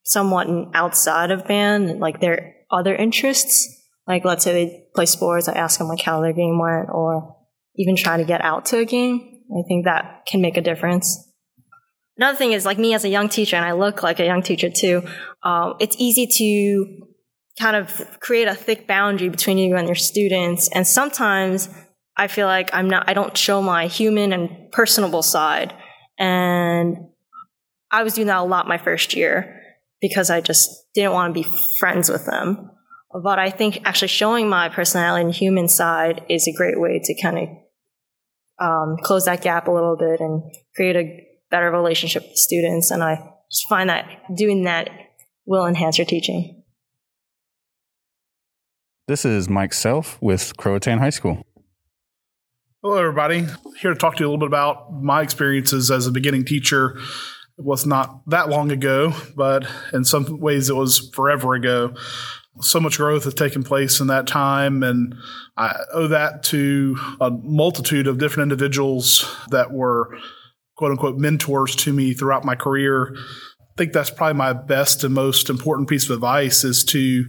somewhat 0.03 0.47
outside 0.73 1.31
of 1.31 1.47
band, 1.47 1.99
like 1.99 2.19
their 2.19 2.55
other 2.71 2.95
interests. 2.95 3.81
Like 4.07 4.25
let's 4.25 4.43
say 4.43 4.53
they 4.53 4.87
play 4.95 5.05
sports, 5.05 5.47
I 5.47 5.53
ask 5.53 5.77
them 5.77 5.87
like 5.87 6.01
how 6.01 6.21
their 6.21 6.33
game 6.33 6.59
went, 6.59 6.89
or 6.89 7.37
even 7.75 7.95
try 7.95 8.17
to 8.17 8.25
get 8.25 8.43
out 8.43 8.65
to 8.67 8.79
a 8.79 8.85
game. 8.85 9.41
I 9.51 9.61
think 9.67 9.85
that 9.85 10.25
can 10.27 10.41
make 10.41 10.57
a 10.57 10.61
difference. 10.61 11.29
Another 12.17 12.37
thing 12.37 12.51
is 12.51 12.65
like 12.65 12.77
me 12.77 12.93
as 12.93 13.05
a 13.05 13.09
young 13.09 13.29
teacher, 13.29 13.55
and 13.55 13.65
I 13.65 13.71
look 13.73 14.03
like 14.03 14.19
a 14.19 14.25
young 14.25 14.41
teacher 14.41 14.69
too. 14.69 15.03
Um, 15.43 15.75
it's 15.79 15.95
easy 15.99 16.27
to 16.27 17.07
kind 17.59 17.75
of 17.75 18.19
create 18.19 18.47
a 18.47 18.55
thick 18.55 18.87
boundary 18.87 19.29
between 19.29 19.57
you 19.57 19.75
and 19.75 19.87
your 19.87 19.95
students, 19.95 20.69
and 20.73 20.87
sometimes 20.87 21.69
I 22.17 22.27
feel 22.27 22.47
like 22.47 22.69
I'm 22.73 22.89
not. 22.89 23.09
I 23.09 23.13
don't 23.13 23.37
show 23.37 23.61
my 23.61 23.87
human 23.87 24.33
and 24.33 24.71
personable 24.71 25.23
side, 25.23 25.73
and 26.17 26.97
I 27.91 28.03
was 28.03 28.15
doing 28.15 28.27
that 28.27 28.39
a 28.39 28.43
lot 28.43 28.67
my 28.67 28.77
first 28.77 29.15
year 29.15 29.61
because 30.01 30.29
I 30.29 30.41
just 30.41 30.69
didn't 30.93 31.13
want 31.13 31.33
to 31.33 31.41
be 31.41 31.47
friends 31.79 32.09
with 32.09 32.25
them. 32.25 32.71
But 33.23 33.37
I 33.37 33.51
think 33.51 33.81
actually 33.85 34.07
showing 34.07 34.49
my 34.49 34.69
personality 34.69 35.25
and 35.25 35.33
human 35.33 35.67
side 35.67 36.25
is 36.29 36.47
a 36.47 36.53
great 36.53 36.79
way 36.79 36.99
to 37.03 37.21
kind 37.21 37.37
of 37.37 37.49
um, 38.59 38.97
close 39.03 39.25
that 39.25 39.41
gap 39.41 39.67
a 39.67 39.71
little 39.71 39.95
bit 39.95 40.19
and 40.19 40.41
create 40.75 40.95
a 40.95 41.27
better 41.51 41.69
relationship 41.69 42.23
with 42.23 42.37
students. 42.37 42.89
And 42.89 43.03
I 43.03 43.15
just 43.51 43.67
find 43.69 43.89
that 43.89 44.09
doing 44.35 44.63
that 44.63 44.89
will 45.45 45.67
enhance 45.67 45.99
your 45.99 46.05
teaching. 46.05 46.62
This 49.07 49.25
is 49.25 49.49
Mike 49.49 49.73
Self 49.73 50.21
with 50.21 50.55
Croatan 50.57 50.99
High 50.99 51.09
School. 51.09 51.45
Hello, 52.81 52.97
everybody. 52.97 53.45
Here 53.79 53.93
to 53.93 53.95
talk 53.95 54.15
to 54.15 54.23
you 54.23 54.27
a 54.27 54.29
little 54.29 54.39
bit 54.39 54.47
about 54.47 54.93
my 54.93 55.21
experiences 55.21 55.91
as 55.91 56.07
a 56.07 56.11
beginning 56.11 56.45
teacher. 56.45 56.97
It 57.57 57.65
was 57.65 57.85
not 57.85 58.21
that 58.27 58.49
long 58.49 58.71
ago, 58.71 59.13
but 59.35 59.65
in 59.93 60.05
some 60.05 60.39
ways 60.39 60.69
it 60.69 60.75
was 60.75 61.09
forever 61.13 61.53
ago 61.53 61.93
so 62.61 62.79
much 62.79 62.97
growth 62.97 63.23
has 63.23 63.33
taken 63.33 63.63
place 63.63 63.99
in 63.99 64.07
that 64.07 64.27
time. 64.27 64.83
And 64.83 65.15
I 65.57 65.75
owe 65.91 66.07
that 66.07 66.43
to 66.43 66.97
a 67.19 67.31
multitude 67.31 68.07
of 68.07 68.19
different 68.19 68.51
individuals 68.51 69.25
that 69.49 69.71
were 69.71 70.17
quote 70.75 70.91
unquote 70.91 71.17
mentors 71.17 71.75
to 71.77 71.93
me 71.93 72.13
throughout 72.13 72.45
my 72.45 72.55
career. 72.55 73.15
I 73.15 73.75
think 73.77 73.93
that's 73.93 74.11
probably 74.11 74.37
my 74.37 74.53
best 74.53 75.03
and 75.03 75.13
most 75.13 75.49
important 75.49 75.89
piece 75.89 76.09
of 76.09 76.11
advice 76.11 76.63
is 76.63 76.83
to 76.85 77.25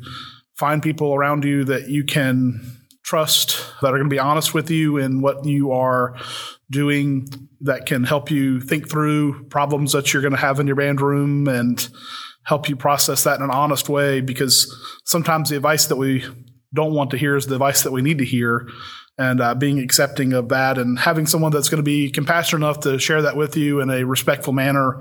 find 0.57 0.83
people 0.83 1.15
around 1.15 1.45
you 1.45 1.65
that 1.65 1.89
you 1.89 2.05
can 2.05 2.61
trust 3.03 3.65
that 3.83 3.89
are 3.89 3.99
going 3.99 4.09
to 4.09 4.15
be 4.15 4.19
honest 4.19 4.55
with 4.55 4.71
you 4.71 4.97
in 4.97 5.21
what 5.21 5.45
you 5.45 5.73
are 5.73 6.17
doing 6.71 7.29
that 7.61 7.87
can 7.87 8.05
help 8.05 8.31
you 8.31 8.61
think 8.61 8.89
through 8.89 9.45
problems 9.49 9.93
that 9.93 10.13
you're 10.13 10.23
going 10.23 10.33
to 10.33 10.39
have 10.39 10.59
in 10.59 10.67
your 10.67 10.77
band 10.77 11.01
room 11.01 11.47
and 11.47 11.89
help 12.45 12.69
you 12.69 12.77
process 12.77 13.25
that 13.25 13.37
in 13.37 13.43
an 13.43 13.51
honest 13.51 13.89
way 13.89 14.21
because 14.21 14.75
sometimes 15.05 15.51
the 15.51 15.57
advice 15.57 15.87
that 15.87 15.97
we 15.97 16.25
don't 16.73 16.95
want 16.95 17.11
to 17.11 17.17
hear 17.17 17.37
is 17.37 17.47
the 17.47 17.55
advice 17.55 17.83
that 17.83 17.93
we 17.93 18.03
need 18.03 18.19
to 18.19 18.25
hear 18.25 18.69
and 19.17 19.41
uh, 19.41 19.55
being 19.55 19.79
accepting 19.79 20.33
of 20.33 20.49
that 20.49 20.77
and 20.77 20.99
having 20.99 21.27
someone 21.27 21.53
that's 21.53 21.69
going 21.69 21.79
to 21.79 21.85
be 21.85 22.11
compassionate 22.11 22.65
enough 22.65 22.81
to 22.81 22.99
share 22.99 23.23
that 23.23 23.37
with 23.37 23.57
you 23.57 23.81
in 23.81 23.89
a 23.89 24.05
respectful 24.05 24.53
manner. 24.53 25.01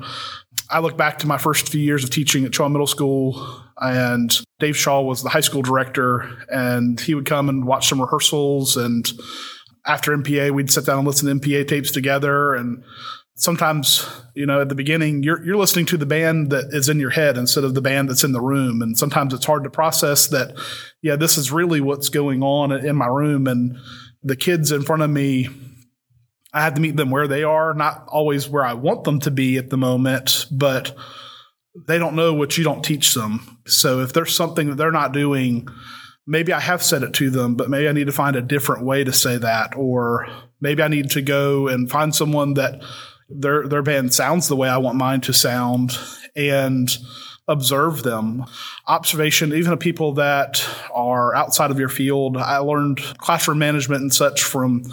I 0.74 0.80
look 0.80 0.98
back 0.98 1.20
to 1.20 1.28
my 1.28 1.38
first 1.38 1.70
few 1.70 1.80
years 1.80 2.04
of 2.04 2.10
teaching 2.10 2.46
at 2.46 2.56
Shaw 2.56 2.68
Middle 2.68 2.88
School, 2.88 3.64
and 3.78 4.36
Dave 4.60 4.76
Shaw 4.76 5.02
was 5.02 5.22
the 5.22 5.30
high 5.30 5.42
school 5.42 5.62
director, 5.62 6.28
and 6.50 7.00
he 7.00 7.14
would 7.14 7.26
come 7.26 7.48
and 7.48 7.68
watch 7.68 7.90
some 7.90 8.02
rehearsals. 8.02 8.76
And 8.76 9.08
after 9.86 10.18
MPA, 10.18 10.50
we'd 10.50 10.72
sit 10.72 10.88
down 10.88 10.98
and 10.98 11.08
listen 11.08 11.28
to 11.28 11.48
MPA 11.48 11.68
tapes 11.68 11.92
together. 11.92 12.56
And 12.56 12.84
sometimes 13.36 14.10
you 14.36 14.46
know 14.46 14.62
at 14.62 14.70
the 14.70 14.76
beginning 14.76 15.24
you're 15.24 15.44
you're 15.44 15.58
listening 15.58 15.88
to 15.88 15.98
the 15.98 16.06
band 16.06 16.52
that 16.52 16.66
is 16.72 16.88
in 16.88 17.00
your 17.00 17.10
head 17.10 17.36
instead 17.36 17.64
of 17.64 17.74
the 17.74 17.82
band 17.82 18.08
that's 18.08 18.24
in 18.24 18.32
the 18.32 18.40
room 18.40 18.80
and 18.80 18.96
sometimes 18.96 19.34
it's 19.34 19.48
hard 19.48 19.64
to 19.64 19.72
process 19.72 20.28
that 20.28 20.56
yeah 21.02 21.16
this 21.16 21.36
is 21.36 21.52
really 21.52 21.82
what's 21.82 22.10
going 22.10 22.44
on 22.44 22.72
in 22.72 22.96
my 22.96 23.08
room 23.08 23.48
and 23.48 23.76
the 24.22 24.36
kids 24.36 24.72
in 24.72 24.84
front 24.84 25.02
of 25.02 25.10
me 25.10 25.50
I 26.54 26.62
have 26.62 26.76
to 26.76 26.82
meet 26.82 26.96
them 26.96 27.10
where 27.10 27.28
they 27.28 27.44
are 27.44 27.74
not 27.74 28.08
always 28.08 28.48
where 28.48 28.66
I 28.66 28.74
want 28.74 29.04
them 29.04 29.20
to 29.22 29.32
be 29.32 29.58
at 29.58 29.70
the 29.70 29.78
moment 29.78 30.46
but 30.52 30.96
they 31.88 31.98
don't 31.98 32.16
know 32.16 32.34
what 32.34 32.56
you 32.58 32.64
don't 32.64 32.86
teach 32.86 33.16
them. 33.16 33.58
So 33.66 34.02
if 34.02 34.14
there's 34.14 34.36
something 34.36 34.70
that 34.70 34.76
they're 34.76 34.92
not 34.92 35.14
doing 35.14 35.68
maybe 36.26 36.54
I 36.54 36.60
have 36.60 36.84
said 36.84 37.04
it 37.04 37.14
to 37.16 37.30
them 37.30 37.56
but 37.56 37.70
maybe 37.70 37.88
I 37.88 37.94
need 37.94 38.08
to 38.08 38.12
find 38.12 38.36
a 38.36 38.42
different 38.42 38.86
way 38.86 39.04
to 39.04 39.14
say 39.14 39.38
that 39.38 39.76
or 39.76 40.28
maybe 40.62 40.84
I 40.84 40.88
need 40.88 41.12
to 41.12 41.22
go 41.22 41.68
and 41.68 41.90
find 41.90 42.14
someone 42.14 42.54
that 42.56 42.82
their 43.30 43.68
their 43.68 43.82
band 43.82 44.14
sounds 44.14 44.48
the 44.48 44.56
way 44.56 44.70
I 44.70 44.78
want 44.78 44.98
mine 44.98 45.22
to 45.22 45.34
sound. 45.34 45.98
And 46.36 46.96
observe 47.48 48.04
them. 48.04 48.46
Observation, 48.88 49.54
even 49.54 49.74
of 49.74 49.80
people 49.80 50.14
that 50.14 50.66
are 50.94 51.36
outside 51.36 51.72
of 51.72 51.80
your 51.80 51.90
field. 51.90 52.38
I 52.38 52.58
learned 52.58 53.00
classroom 53.18 53.60
management 53.60 54.02
and 54.02 54.14
such 54.14 54.44
from 54.44 54.84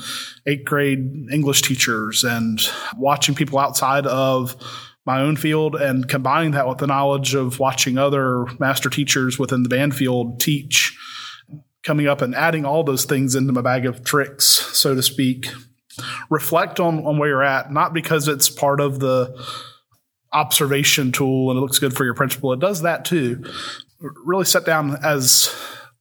eighth 0.46 0.64
grade 0.64 1.28
English 1.32 1.62
teachers 1.62 2.24
and 2.24 2.60
watching 2.96 3.34
people 3.34 3.58
outside 3.58 4.06
of 4.06 4.56
my 5.06 5.20
own 5.20 5.36
field 5.36 5.76
and 5.76 6.08
combining 6.08 6.52
that 6.52 6.68
with 6.68 6.78
the 6.78 6.86
knowledge 6.86 7.34
of 7.34 7.58
watching 7.58 7.98
other 7.98 8.46
master 8.58 8.90
teachers 8.90 9.38
within 9.38 9.62
the 9.62 9.68
band 9.68 9.94
field 9.94 10.40
teach, 10.40 10.98
coming 11.82 12.06
up 12.06 12.20
and 12.20 12.34
adding 12.34 12.64
all 12.64 12.84
those 12.84 13.04
things 13.04 13.34
into 13.34 13.52
my 13.52 13.62
bag 13.62 13.86
of 13.86 14.04
tricks, 14.04 14.44
so 14.44 14.94
to 14.94 15.02
speak 15.02 15.46
reflect 16.28 16.80
on, 16.80 17.04
on 17.06 17.18
where 17.18 17.28
you're 17.28 17.42
at, 17.42 17.72
not 17.72 17.92
because 17.92 18.28
it's 18.28 18.48
part 18.48 18.80
of 18.80 19.00
the 19.00 19.34
observation 20.32 21.12
tool 21.12 21.50
and 21.50 21.58
it 21.58 21.60
looks 21.60 21.78
good 21.78 21.96
for 21.96 22.04
your 22.04 22.14
principal. 22.14 22.52
It 22.52 22.60
does 22.60 22.82
that 22.82 23.04
too. 23.04 23.44
Really 24.00 24.44
set 24.44 24.64
down 24.64 24.96
as 25.02 25.54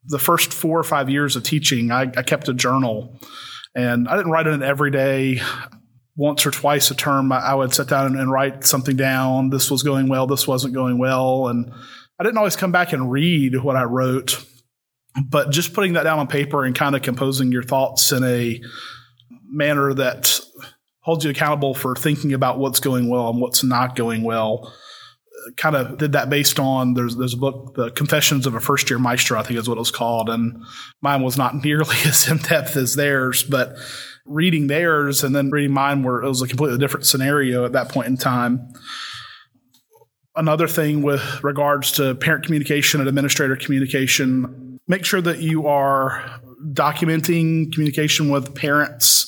the 0.05 0.19
first 0.19 0.53
four 0.53 0.79
or 0.79 0.83
five 0.83 1.09
years 1.09 1.35
of 1.35 1.43
teaching, 1.43 1.91
I, 1.91 2.03
I 2.03 2.23
kept 2.23 2.47
a 2.49 2.53
journal 2.53 3.19
and 3.75 4.07
I 4.07 4.15
didn't 4.15 4.31
write 4.31 4.47
it 4.47 4.53
in 4.53 4.63
every 4.63 4.91
day. 4.91 5.41
Once 6.15 6.45
or 6.45 6.51
twice 6.51 6.91
a 6.91 6.95
term, 6.95 7.31
I, 7.31 7.55
would 7.55 7.73
sit 7.73 7.87
down 7.87 8.17
and 8.17 8.29
write 8.29 8.65
something 8.65 8.97
down. 8.97 9.51
This 9.51 9.71
was 9.71 9.83
going 9.83 10.09
well. 10.09 10.27
This 10.27 10.45
wasn't 10.45 10.73
going 10.73 10.97
well. 10.97 11.47
And 11.47 11.71
I 12.19 12.23
didn't 12.23 12.37
always 12.37 12.57
come 12.57 12.73
back 12.73 12.91
and 12.91 13.09
read 13.09 13.55
what 13.63 13.77
I 13.77 13.83
wrote, 13.83 14.43
but 15.23 15.51
just 15.51 15.73
putting 15.73 15.93
that 15.93 16.03
down 16.03 16.19
on 16.19 16.27
paper 16.27 16.65
and 16.65 16.75
kind 16.75 16.93
of 16.93 17.03
composing 17.03 17.53
your 17.53 17.63
thoughts 17.63 18.11
in 18.11 18.25
a 18.25 18.59
manner 19.49 19.93
that 19.93 20.41
holds 21.09 21.25
you 21.25 21.31
accountable 21.31 21.73
for 21.73 21.95
thinking 21.95 22.33
about 22.33 22.59
what's 22.59 22.79
going 22.79 23.09
well 23.09 23.29
and 23.29 23.41
what's 23.41 23.63
not 23.63 23.95
going 23.95 24.21
well. 24.21 24.71
Kind 25.57 25.75
of 25.75 25.97
did 25.97 26.11
that 26.11 26.29
based 26.29 26.59
on 26.59 26.93
there's 26.93 27.15
there's 27.15 27.33
a 27.33 27.37
book, 27.37 27.73
The 27.73 27.89
Confessions 27.89 28.45
of 28.45 28.53
a 28.53 28.59
First 28.59 28.91
Year 28.91 28.99
Maestro, 28.99 29.39
I 29.39 29.41
think 29.41 29.59
is 29.59 29.67
what 29.67 29.79
it 29.79 29.79
was 29.79 29.89
called, 29.89 30.29
and 30.29 30.63
mine 31.01 31.23
was 31.23 31.35
not 31.35 31.55
nearly 31.65 31.95
as 32.05 32.29
in 32.29 32.37
depth 32.37 32.75
as 32.75 32.93
theirs, 32.93 33.41
but 33.41 33.75
reading 34.23 34.67
theirs 34.67 35.23
and 35.23 35.35
then 35.35 35.49
reading 35.49 35.73
mine 35.73 36.03
where 36.03 36.21
it 36.21 36.27
was 36.27 36.43
a 36.43 36.47
completely 36.47 36.77
different 36.77 37.07
scenario 37.07 37.65
at 37.65 37.71
that 37.71 37.89
point 37.89 38.05
in 38.05 38.15
time. 38.15 38.67
Another 40.35 40.67
thing 40.67 41.01
with 41.01 41.43
regards 41.43 41.91
to 41.93 42.13
parent 42.13 42.45
communication 42.45 42.99
and 42.99 43.09
administrator 43.09 43.55
communication, 43.55 44.79
make 44.87 45.05
sure 45.05 45.21
that 45.21 45.39
you 45.39 45.65
are 45.65 46.39
documenting 46.73 47.73
communication 47.73 48.29
with 48.29 48.53
parents 48.53 49.25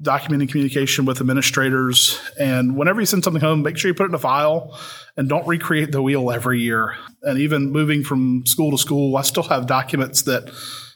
documenting 0.00 0.48
communication 0.48 1.04
with 1.04 1.20
administrators. 1.20 2.20
And 2.38 2.76
whenever 2.76 3.00
you 3.00 3.06
send 3.06 3.24
something 3.24 3.42
home, 3.42 3.62
make 3.62 3.76
sure 3.76 3.88
you 3.88 3.94
put 3.94 4.04
it 4.04 4.10
in 4.10 4.14
a 4.14 4.18
file 4.18 4.78
and 5.16 5.28
don't 5.28 5.46
recreate 5.46 5.92
the 5.92 6.02
wheel 6.02 6.30
every 6.30 6.60
year. 6.60 6.94
And 7.22 7.38
even 7.38 7.72
moving 7.72 8.04
from 8.04 8.46
school 8.46 8.70
to 8.70 8.78
school, 8.78 9.16
I 9.16 9.22
still 9.22 9.42
have 9.44 9.66
documents 9.66 10.22
that 10.22 10.50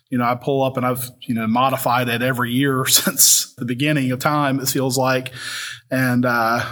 you 0.08 0.18
know 0.18 0.24
I 0.24 0.34
pull 0.34 0.62
up 0.62 0.76
and 0.76 0.86
I've 0.86 1.10
you 1.22 1.34
know 1.34 1.46
modified 1.46 2.08
it 2.08 2.22
every 2.22 2.52
year 2.52 2.84
since 2.86 3.54
the 3.54 3.64
beginning 3.64 4.10
of 4.12 4.20
time. 4.20 4.60
It 4.60 4.68
feels 4.68 4.96
like, 4.96 5.32
and 5.90 6.24
uh, 6.24 6.64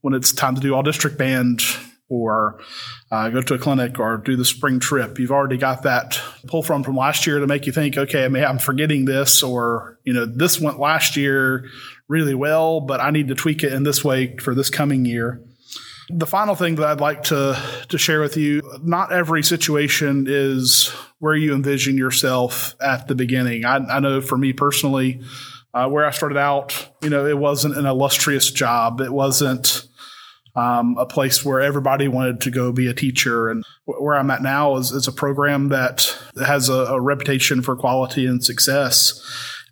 when 0.00 0.14
it's 0.14 0.32
time 0.32 0.54
to 0.54 0.60
do 0.60 0.74
all 0.74 0.82
district 0.82 1.18
band 1.18 1.60
or 2.08 2.60
uh, 3.10 3.28
go 3.30 3.40
to 3.42 3.54
a 3.54 3.58
clinic 3.58 3.98
or 3.98 4.16
do 4.16 4.36
the 4.36 4.44
spring 4.44 4.78
trip. 4.80 5.18
You've 5.18 5.32
already 5.32 5.56
got 5.56 5.82
that 5.82 6.20
pull 6.46 6.62
from 6.62 6.82
from 6.82 6.96
last 6.96 7.26
year 7.26 7.38
to 7.38 7.46
make 7.46 7.66
you 7.66 7.72
think, 7.72 7.96
okay, 7.96 8.24
I 8.24 8.28
may, 8.28 8.44
I'm 8.44 8.58
forgetting 8.58 9.04
this, 9.04 9.42
or 9.42 9.98
you 10.04 10.12
know, 10.12 10.24
this 10.26 10.60
went 10.60 10.78
last 10.78 11.16
year 11.16 11.68
really 12.08 12.34
well, 12.34 12.80
but 12.80 13.00
I 13.00 13.10
need 13.10 13.28
to 13.28 13.34
tweak 13.34 13.62
it 13.62 13.72
in 13.72 13.82
this 13.82 14.04
way 14.04 14.36
for 14.36 14.54
this 14.54 14.70
coming 14.70 15.04
year. 15.04 15.42
The 16.08 16.26
final 16.26 16.54
thing 16.54 16.76
that 16.76 16.86
I'd 16.86 17.00
like 17.00 17.24
to 17.24 17.60
to 17.88 17.98
share 17.98 18.20
with 18.20 18.36
you: 18.36 18.62
not 18.82 19.12
every 19.12 19.42
situation 19.42 20.26
is 20.28 20.88
where 21.18 21.34
you 21.34 21.54
envision 21.54 21.96
yourself 21.96 22.76
at 22.80 23.08
the 23.08 23.14
beginning. 23.14 23.64
I, 23.64 23.76
I 23.76 24.00
know 24.00 24.20
for 24.20 24.38
me 24.38 24.52
personally. 24.52 25.22
Uh, 25.74 25.86
where 25.86 26.06
I 26.06 26.10
started 26.10 26.38
out, 26.38 26.88
you 27.02 27.10
know, 27.10 27.26
it 27.26 27.36
wasn't 27.36 27.76
an 27.76 27.84
illustrious 27.84 28.50
job. 28.50 29.02
It 29.02 29.12
wasn't 29.12 29.86
um, 30.56 30.96
a 30.98 31.06
place 31.06 31.44
where 31.44 31.60
everybody 31.60 32.08
wanted 32.08 32.40
to 32.40 32.50
go 32.50 32.72
be 32.72 32.88
a 32.88 32.94
teacher. 32.94 33.48
And 33.48 33.64
where 33.84 34.16
I'm 34.16 34.30
at 34.30 34.42
now 34.42 34.76
is, 34.76 34.90
is 34.90 35.06
a 35.06 35.12
program 35.12 35.68
that 35.68 36.16
has 36.44 36.68
a, 36.68 36.86
a 36.86 37.00
reputation 37.00 37.62
for 37.62 37.76
quality 37.76 38.26
and 38.26 38.42
success. 38.42 39.22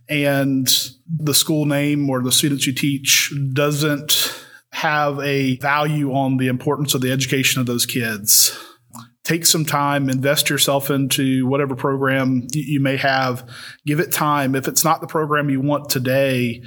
And 0.09 0.69
the 1.09 1.35
school 1.35 1.65
name 1.65 2.09
or 2.11 2.23
the 2.23 2.33
students 2.33 2.67
you 2.67 2.75
teach 2.75 3.33
doesn't 3.53 4.45
have 4.73 5.19
a 5.21 5.57
value 5.59 6.13
on 6.13 6.37
the 6.37 6.49
importance 6.49 6.95
of 6.95 7.01
the 7.01 7.11
education 7.11 7.61
of 7.61 7.67
those 7.67 7.87
kids 7.87 8.57
take 9.25 9.47
some 9.47 9.65
time, 9.65 10.11
invest 10.11 10.51
yourself 10.51 10.91
into 10.91 11.47
whatever 11.47 11.75
program 11.75 12.47
you 12.53 12.79
may 12.79 12.97
have, 12.97 13.49
give 13.87 13.99
it 13.99 14.13
time. 14.13 14.55
If 14.55 14.69
it's 14.69 14.85
not 14.85 15.01
the 15.01 15.07
program 15.07 15.51
you 15.51 15.61
want 15.61 15.89
today, 15.89 16.63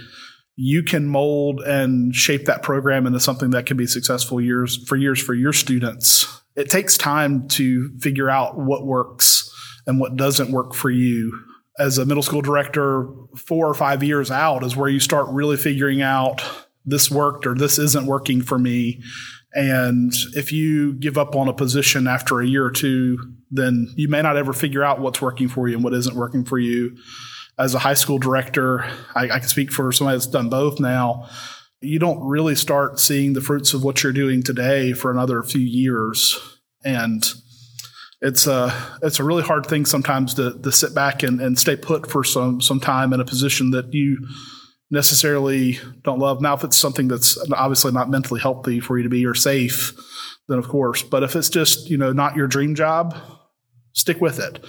you 0.58 0.84
can 0.84 1.08
mold 1.08 1.62
and 1.62 2.14
shape 2.14 2.46
that 2.46 2.64
program 2.64 3.06
into 3.06 3.20
something 3.20 3.52
that 3.52 3.66
can 3.66 3.78
be 3.78 3.88
successful 3.88 4.42
years 4.42 4.84
for 4.88 4.98
years 4.98 5.22
for 5.22 5.34
your 5.34 5.54
students. 5.54 6.42
It 6.56 6.70
takes 6.70 6.98
time 6.98 7.48
to 7.50 7.98
figure 8.00 8.30
out 8.30 8.58
what 8.58 8.86
works 8.86 9.50
and 9.86 10.00
what 10.00 10.18
doesn't 10.18 10.52
work 10.52 10.74
for 10.74 10.90
you. 10.90 11.40
As 11.80 12.00
a 12.00 12.06
middle 12.06 12.24
school 12.24 12.42
director, 12.42 13.08
four 13.36 13.68
or 13.68 13.76
five 13.76 14.04
years 14.04 14.32
out 14.32 14.64
is 14.64 14.76
where 14.76 14.90
you 14.90 15.00
start 15.00 15.28
really 15.30 15.58
figuring 15.58 16.02
out 16.02 16.44
this 16.84 17.12
worked 17.12 17.46
or 17.46 17.54
this 17.54 17.78
isn't 17.78 18.08
working 18.08 18.42
for 18.42 18.58
me 18.58 19.02
and 19.58 20.14
if 20.36 20.52
you 20.52 20.94
give 20.94 21.18
up 21.18 21.36
on 21.36 21.48
a 21.48 21.54
position 21.54 22.06
after 22.06 22.42
a 22.42 22.48
year 22.48 22.64
or 22.64 22.70
two, 22.72 23.34
then 23.50 23.92
you 23.96 24.08
may 24.08 24.22
not 24.22 24.38
ever 24.38 24.54
figure 24.54 24.84
out 24.84 25.00
what's 25.00 25.20
working 25.20 25.48
for 25.48 25.68
you 25.68 25.74
and 25.74 25.84
what 25.84 25.96
isn't 25.96 26.16
working 26.16 26.46
for 26.46 26.60
you. 26.60 26.96
As 27.60 27.74
a 27.74 27.80
high 27.80 27.96
school 27.96 28.20
director, 28.20 28.86
I, 29.16 29.24
I 29.30 29.40
can 29.40 29.48
speak 29.48 29.72
for 29.72 29.92
somebody 29.92 30.18
that's 30.18 30.28
done 30.28 30.50
both 30.50 30.80
now. 30.80 31.28
You 31.82 32.00
don't 32.00 32.22
really 32.22 32.56
start 32.56 33.00
seeing 33.00 33.34
the 33.34 33.42
fruits 33.42 33.74
of 33.74 33.84
what 33.84 34.04
you're 34.04 34.14
doing 34.14 34.44
today 34.44 34.94
for 34.94 35.12
another 35.12 35.42
few 35.44 35.62
years. 35.62 36.38
And 36.84 37.24
it's 38.22 38.48
a 38.48 38.74
it's 39.02 39.20
a 39.20 39.24
really 39.24 39.44
hard 39.44 39.66
thing 39.66 39.86
sometimes 39.86 40.34
to, 40.36 40.60
to 40.60 40.72
sit 40.72 40.96
back 40.96 41.24
and, 41.24 41.40
and 41.40 41.58
stay 41.58 41.76
put 41.76 42.10
for 42.10 42.24
some 42.24 42.62
some 42.62 42.80
time 42.80 43.14
in 43.14 43.20
a 43.20 43.26
position 43.26 43.72
that 43.72 43.94
you 43.94 44.28
necessarily 44.90 45.80
don't 46.04 46.20
love. 46.20 46.42
Now, 46.42 46.56
if 46.56 46.64
it's 46.64 46.78
something 46.78 47.08
that's 47.08 47.38
obviously 47.52 47.92
not 47.92 48.10
mentally 48.10 48.40
healthy 48.40 48.80
for 48.80 48.98
you 48.98 49.04
to 49.04 49.10
be 49.10 49.26
or 49.26 49.36
safe, 49.36 49.94
then 50.48 50.58
of 50.58 50.68
course. 50.68 51.04
But 51.04 51.24
if 51.24 51.36
it's 51.36 51.50
just 51.50 51.90
you 51.90 51.98
know 51.98 52.12
not 52.12 52.36
your 52.36 52.48
dream 52.48 52.74
job, 52.74 53.16
stick 53.94 54.20
with 54.20 54.40
it. 54.40 54.64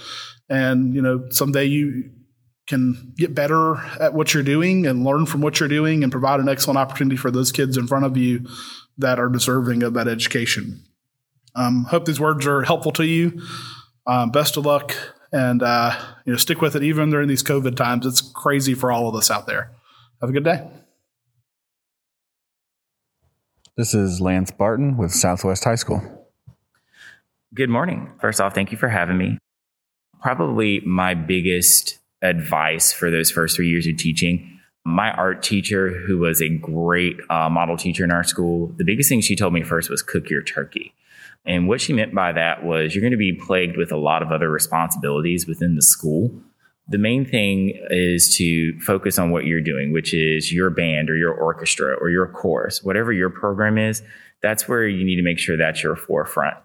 And 0.47 0.93
you 0.93 1.01
know 1.01 1.25
someday 1.29 1.65
you 1.65 2.11
can 2.69 3.13
get 3.17 3.33
better 3.33 3.77
at 3.99 4.13
what 4.13 4.33
you're 4.33 4.43
doing 4.43 4.85
and 4.85 5.03
learn 5.03 5.25
from 5.25 5.41
what 5.41 5.59
you're 5.59 5.67
doing 5.67 6.03
and 6.03 6.11
provide 6.11 6.39
an 6.39 6.47
excellent 6.47 6.77
opportunity 6.77 7.17
for 7.17 7.31
those 7.31 7.51
kids 7.51 7.75
in 7.75 7.87
front 7.87 8.05
of 8.05 8.15
you 8.15 8.47
that 8.99 9.19
are 9.19 9.27
deserving 9.27 9.81
of 9.81 9.95
that 9.95 10.07
education. 10.07 10.83
Um, 11.55 11.85
hope 11.85 12.05
these 12.05 12.19
words 12.19 12.45
are 12.45 12.61
helpful 12.61 12.91
to 12.93 13.05
you. 13.05 13.41
Um, 14.05 14.29
best 14.29 14.55
of 14.55 14.67
luck 14.67 14.95
and 15.31 15.63
uh, 15.63 15.95
you 16.25 16.31
know 16.31 16.37
stick 16.37 16.61
with 16.61 16.75
it 16.75 16.83
even 16.83 17.09
during 17.09 17.27
these 17.27 17.43
COVID 17.43 17.75
times. 17.75 18.05
It's 18.05 18.21
crazy 18.21 18.75
for 18.75 18.91
all 18.91 19.09
of 19.09 19.15
us 19.15 19.31
out 19.31 19.47
there. 19.47 19.71
Have 20.21 20.29
a 20.29 20.33
good 20.33 20.43
day. 20.43 20.67
This 23.77 23.95
is 23.95 24.21
Lance 24.21 24.51
Barton 24.51 24.95
with 24.95 25.11
Southwest 25.11 25.63
High 25.63 25.75
School. 25.75 26.03
Good 27.53 27.69
morning. 27.69 28.11
First 28.21 28.39
off, 28.39 28.53
thank 28.53 28.71
you 28.71 28.77
for 28.77 28.89
having 28.89 29.17
me. 29.17 29.39
Probably 30.21 30.81
my 30.81 31.13
biggest 31.13 31.98
advice 32.21 32.91
for 32.91 33.09
those 33.09 33.31
first 33.31 33.55
three 33.55 33.69
years 33.69 33.87
of 33.87 33.97
teaching. 33.97 34.59
My 34.85 35.11
art 35.11 35.43
teacher, 35.43 35.89
who 35.89 36.19
was 36.19 36.41
a 36.41 36.49
great 36.49 37.19
uh, 37.29 37.49
model 37.49 37.77
teacher 37.77 38.03
in 38.03 38.11
our 38.11 38.23
school, 38.23 38.73
the 38.77 38.83
biggest 38.83 39.09
thing 39.09 39.21
she 39.21 39.35
told 39.35 39.53
me 39.53 39.63
first 39.63 39.89
was 39.89 40.01
cook 40.01 40.29
your 40.29 40.41
turkey. 40.41 40.93
And 41.45 41.67
what 41.67 41.81
she 41.81 41.93
meant 41.93 42.13
by 42.13 42.31
that 42.33 42.63
was 42.63 42.93
you're 42.93 43.01
going 43.01 43.11
to 43.11 43.17
be 43.17 43.33
plagued 43.33 43.77
with 43.77 43.91
a 43.91 43.97
lot 43.97 44.21
of 44.21 44.31
other 44.31 44.49
responsibilities 44.49 45.47
within 45.47 45.75
the 45.75 45.81
school 45.81 46.31
the 46.89 46.97
main 46.97 47.23
thing 47.23 47.79
is 47.91 48.35
to 48.37 48.77
focus 48.79 49.19
on 49.19 49.29
what 49.29 49.45
you're 49.45 49.61
doing, 49.61 49.93
which 49.93 50.13
is 50.13 50.51
your 50.51 50.71
band 50.71 51.09
or 51.09 51.15
your 51.15 51.33
orchestra 51.33 51.93
or 51.93 52.09
your 52.09 52.27
chorus, 52.27 52.83
whatever 52.83 53.13
your 53.13 53.29
program 53.29 53.77
is. 53.77 54.01
That's 54.41 54.67
where 54.67 54.87
you 54.87 55.05
need 55.05 55.17
to 55.17 55.21
make 55.21 55.37
sure 55.37 55.55
that's 55.55 55.83
your 55.83 55.95
forefront. 55.95 56.57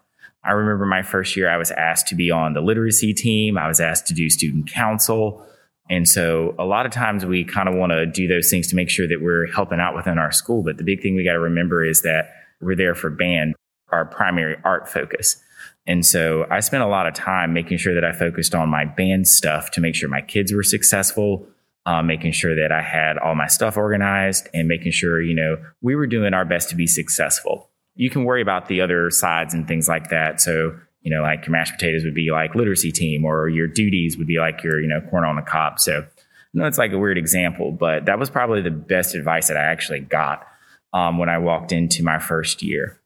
I 0.45 0.51
remember 0.51 0.85
my 0.85 1.01
first 1.01 1.35
year, 1.35 1.49
I 1.49 1.57
was 1.57 1.71
asked 1.71 2.07
to 2.07 2.15
be 2.15 2.29
on 2.31 2.53
the 2.53 2.61
literacy 2.61 3.13
team. 3.13 3.57
I 3.57 3.67
was 3.67 3.79
asked 3.79 4.07
to 4.07 4.13
do 4.13 4.29
student 4.29 4.71
council. 4.71 5.45
And 5.89 6.07
so 6.07 6.55
a 6.57 6.65
lot 6.65 6.85
of 6.85 6.91
times 6.91 7.25
we 7.25 7.43
kind 7.43 7.69
of 7.69 7.75
want 7.75 7.91
to 7.91 8.05
do 8.05 8.27
those 8.27 8.49
things 8.49 8.67
to 8.67 8.75
make 8.75 8.89
sure 8.89 9.07
that 9.07 9.21
we're 9.21 9.47
helping 9.47 9.79
out 9.79 9.95
within 9.95 10.17
our 10.17 10.31
school. 10.31 10.63
But 10.63 10.77
the 10.77 10.83
big 10.83 11.01
thing 11.01 11.15
we 11.15 11.23
got 11.23 11.33
to 11.33 11.39
remember 11.39 11.83
is 11.83 12.01
that 12.01 12.31
we're 12.61 12.75
there 12.75 12.95
for 12.95 13.09
band, 13.09 13.55
our 13.89 14.05
primary 14.05 14.57
art 14.63 14.87
focus. 14.87 15.41
And 15.87 16.05
so 16.05 16.47
I 16.49 16.61
spent 16.61 16.83
a 16.83 16.87
lot 16.87 17.07
of 17.07 17.13
time 17.13 17.53
making 17.53 17.77
sure 17.77 17.93
that 17.93 18.03
I 18.03 18.11
focused 18.11 18.55
on 18.55 18.69
my 18.69 18.85
band 18.85 19.27
stuff 19.27 19.71
to 19.71 19.81
make 19.81 19.95
sure 19.95 20.09
my 20.09 20.21
kids 20.21 20.51
were 20.51 20.63
successful, 20.63 21.47
uh, 21.85 22.01
making 22.01 22.31
sure 22.31 22.55
that 22.55 22.71
I 22.71 22.81
had 22.81 23.19
all 23.19 23.35
my 23.35 23.47
stuff 23.47 23.77
organized 23.77 24.47
and 24.53 24.67
making 24.67 24.91
sure, 24.91 25.21
you 25.21 25.35
know, 25.35 25.57
we 25.81 25.95
were 25.95 26.07
doing 26.07 26.33
our 26.33 26.45
best 26.45 26.69
to 26.69 26.75
be 26.75 26.87
successful. 26.87 27.69
You 27.95 28.09
can 28.09 28.25
worry 28.25 28.41
about 28.41 28.67
the 28.67 28.81
other 28.81 29.09
sides 29.09 29.53
and 29.53 29.67
things 29.67 29.87
like 29.87 30.09
that. 30.09 30.41
So, 30.41 30.77
you 31.01 31.11
know, 31.11 31.21
like 31.21 31.45
your 31.45 31.51
mashed 31.51 31.73
potatoes 31.73 32.03
would 32.03 32.15
be 32.15 32.31
like 32.31 32.55
literacy 32.55 32.91
team 32.91 33.25
or 33.25 33.49
your 33.49 33.67
duties 33.67 34.17
would 34.17 34.27
be 34.27 34.39
like 34.39 34.63
your, 34.63 34.81
you 34.81 34.87
know, 34.87 35.01
corn 35.09 35.23
on 35.23 35.35
the 35.35 35.41
cob. 35.41 35.79
So, 35.79 36.05
know 36.55 36.65
it's 36.65 36.77
like 36.77 36.91
a 36.91 36.97
weird 36.97 37.17
example, 37.17 37.71
but 37.71 38.05
that 38.05 38.17
was 38.17 38.29
probably 38.29 38.61
the 38.61 38.71
best 38.71 39.15
advice 39.15 39.49
that 39.49 39.57
I 39.57 39.63
actually 39.63 39.99
got 39.99 40.47
um, 40.93 41.17
when 41.17 41.29
I 41.29 41.37
walked 41.37 41.71
into 41.71 42.03
my 42.03 42.19
first 42.19 42.63
year. 42.63 42.99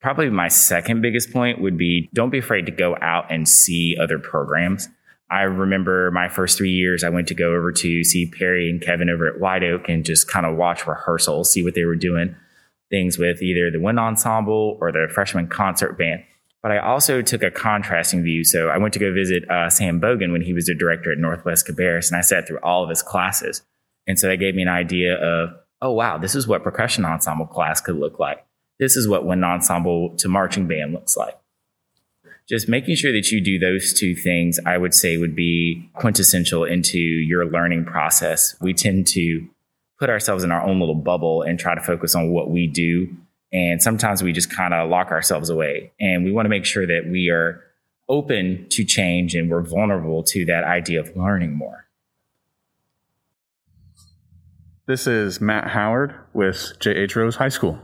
Probably 0.00 0.28
my 0.30 0.48
second 0.48 1.00
biggest 1.00 1.32
point 1.32 1.60
would 1.60 1.78
be 1.78 2.10
don't 2.12 2.30
be 2.30 2.38
afraid 2.38 2.66
to 2.66 2.72
go 2.72 2.96
out 3.00 3.30
and 3.30 3.48
see 3.48 3.96
other 4.00 4.18
programs. 4.18 4.88
I 5.30 5.42
remember 5.42 6.10
my 6.10 6.28
first 6.28 6.58
three 6.58 6.72
years, 6.72 7.04
I 7.04 7.08
went 7.08 7.28
to 7.28 7.34
go 7.34 7.54
over 7.54 7.72
to 7.72 8.04
see 8.04 8.26
Perry 8.26 8.68
and 8.68 8.82
Kevin 8.82 9.08
over 9.08 9.26
at 9.26 9.40
White 9.40 9.62
Oak 9.62 9.88
and 9.88 10.04
just 10.04 10.28
kind 10.28 10.44
of 10.44 10.56
watch 10.56 10.86
rehearsals, 10.86 11.50
see 11.50 11.64
what 11.64 11.74
they 11.74 11.84
were 11.84 11.96
doing, 11.96 12.36
things 12.92 13.18
with 13.18 13.42
either 13.42 13.72
the 13.72 13.80
wind 13.80 13.98
ensemble 13.98 14.78
or 14.80 14.92
the 14.92 15.08
freshman 15.12 15.48
concert 15.48 15.98
band. 15.98 16.22
But 16.62 16.70
I 16.70 16.78
also 16.78 17.22
took 17.22 17.42
a 17.42 17.50
contrasting 17.50 18.22
view. 18.22 18.44
So 18.44 18.68
I 18.68 18.78
went 18.78 18.94
to 18.94 19.00
go 19.00 19.12
visit 19.12 19.50
uh, 19.50 19.68
Sam 19.68 20.00
Bogan 20.00 20.30
when 20.30 20.42
he 20.42 20.52
was 20.52 20.68
a 20.68 20.74
director 20.74 21.10
at 21.10 21.18
Northwest 21.18 21.66
Cabarrus, 21.66 22.08
and 22.08 22.16
I 22.16 22.20
sat 22.20 22.46
through 22.46 22.60
all 22.62 22.84
of 22.84 22.90
his 22.90 23.02
classes. 23.02 23.62
And 24.06 24.16
so 24.16 24.28
that 24.28 24.36
gave 24.36 24.54
me 24.54 24.62
an 24.62 24.68
idea 24.68 25.16
of, 25.16 25.50
oh, 25.80 25.90
wow, 25.90 26.18
this 26.18 26.36
is 26.36 26.46
what 26.46 26.62
percussion 26.62 27.04
ensemble 27.04 27.46
class 27.46 27.80
could 27.80 27.96
look 27.96 28.20
like 28.20 28.46
this 28.82 28.96
is 28.96 29.06
what 29.08 29.24
wind 29.24 29.44
ensemble 29.44 30.16
to 30.16 30.28
marching 30.28 30.66
band 30.66 30.92
looks 30.92 31.16
like. 31.16 31.38
Just 32.48 32.68
making 32.68 32.96
sure 32.96 33.12
that 33.12 33.30
you 33.30 33.40
do 33.40 33.56
those 33.56 33.92
two 33.92 34.16
things, 34.16 34.58
I 34.66 34.76
would 34.76 34.92
say, 34.92 35.16
would 35.16 35.36
be 35.36 35.88
quintessential 35.94 36.64
into 36.64 36.98
your 36.98 37.46
learning 37.46 37.84
process. 37.84 38.56
We 38.60 38.74
tend 38.74 39.06
to 39.08 39.48
put 40.02 40.10
ourselves 40.10 40.42
in 40.42 40.50
our 40.50 40.60
own 40.66 40.80
little 40.80 40.96
bubble 40.96 41.42
and 41.42 41.60
try 41.60 41.76
to 41.76 41.80
focus 41.80 42.16
on 42.16 42.32
what 42.32 42.50
we 42.50 42.66
do. 42.66 43.06
And 43.52 43.80
sometimes 43.80 44.20
we 44.20 44.32
just 44.32 44.50
kind 44.50 44.74
of 44.74 44.90
lock 44.90 45.12
ourselves 45.12 45.48
away. 45.48 45.92
And 46.00 46.24
we 46.24 46.32
want 46.32 46.44
to 46.46 46.50
make 46.50 46.64
sure 46.64 46.84
that 46.84 47.02
we 47.08 47.28
are 47.28 47.62
open 48.08 48.66
to 48.70 48.84
change 48.84 49.36
and 49.36 49.48
we're 49.48 49.62
vulnerable 49.62 50.24
to 50.24 50.44
that 50.46 50.64
idea 50.64 50.98
of 50.98 51.16
learning 51.16 51.54
more. 51.54 51.86
This 54.88 55.06
is 55.06 55.40
Matt 55.40 55.68
Howard 55.68 56.16
with 56.32 56.72
J.H. 56.80 57.14
Rose 57.14 57.36
High 57.36 57.48
School. 57.48 57.78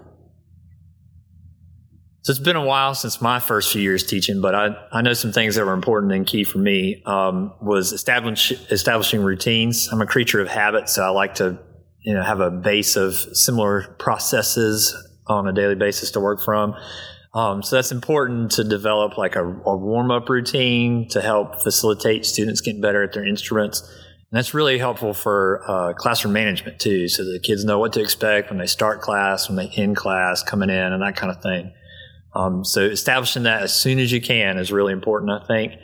So 2.23 2.33
it's 2.33 2.41
been 2.41 2.57
a 2.57 2.65
while 2.65 2.97
since 2.97 3.21
my 3.21 3.39
first 3.39 3.73
few 3.73 3.81
years 3.81 4.05
teaching, 4.05 4.41
but 4.41 4.57
I, 4.57 4.77
I 4.91 5.03
know 5.03 5.13
some 5.13 5.31
things 5.31 5.55
that 5.55 5.65
were 5.65 5.73
important 5.73 6.11
and 6.11 6.27
key 6.27 6.43
for 6.43 6.59
me 6.59 7.01
um, 7.07 7.55
was 7.63 7.93
establish, 7.93 8.51
establishing 8.73 9.23
routines. 9.23 9.89
I'm 9.93 10.03
a 10.03 10.07
creature 10.07 10.41
of 10.41 10.49
habit, 10.49 10.89
so 10.89 11.05
I 11.05 11.11
like 11.11 11.37
to 11.37 11.61
you 12.09 12.15
know 12.15 12.23
have 12.23 12.41
a 12.41 12.51
base 12.51 12.97
of 12.97 13.15
similar 13.37 13.83
processes 13.99 14.97
on 15.27 15.47
a 15.47 15.53
daily 15.53 15.75
basis 15.75 16.11
to 16.13 16.21
work 16.21 16.43
from. 16.43 16.75
Um, 17.35 17.63
so 17.63 17.77
that's 17.77 17.93
important 17.93 18.51
to 18.53 18.65
develop 18.65 19.19
like 19.19 19.37
a, 19.37 19.45
a 19.45 19.77
warm 19.77 20.11
up 20.11 20.31
routine 20.31 21.07
to 21.11 21.21
help 21.21 21.61
facilitate 21.61 22.25
students 22.25 22.63
getting 22.63 22.81
better 22.81 23.03
at 23.03 23.13
their 23.13 23.27
instruments. 23.27 23.83
And 23.83 24.39
that's 24.39 24.55
really 24.55 24.79
helpful 24.79 25.13
for 25.13 25.63
uh, 25.69 25.93
classroom 25.93 26.33
management 26.33 26.81
too, 26.81 27.09
so 27.09 27.25
the 27.25 27.39
kids 27.41 27.67
know 27.67 27.79
what 27.79 27.93
to 27.93 28.01
expect 28.01 28.49
when 28.49 28.59
they 28.59 28.67
start 28.67 29.03
class, 29.03 29.47
when 29.47 29.57
they 29.57 29.69
end 29.77 29.95
class, 29.95 30.43
coming 30.43 30.71
in, 30.71 30.93
and 30.95 31.03
that 31.03 31.15
kind 31.15 31.31
of 31.31 31.43
thing. 31.43 31.75
Um, 32.35 32.65
so 32.65 32.81
establishing 32.85 33.43
that 33.43 33.63
as 33.63 33.75
soon 33.75 33.99
as 33.99 34.11
you 34.11 34.23
can 34.23 34.57
is 34.57 34.73
really 34.73 34.95
important, 34.95 35.31
I 35.31 35.47
think. 35.47 35.75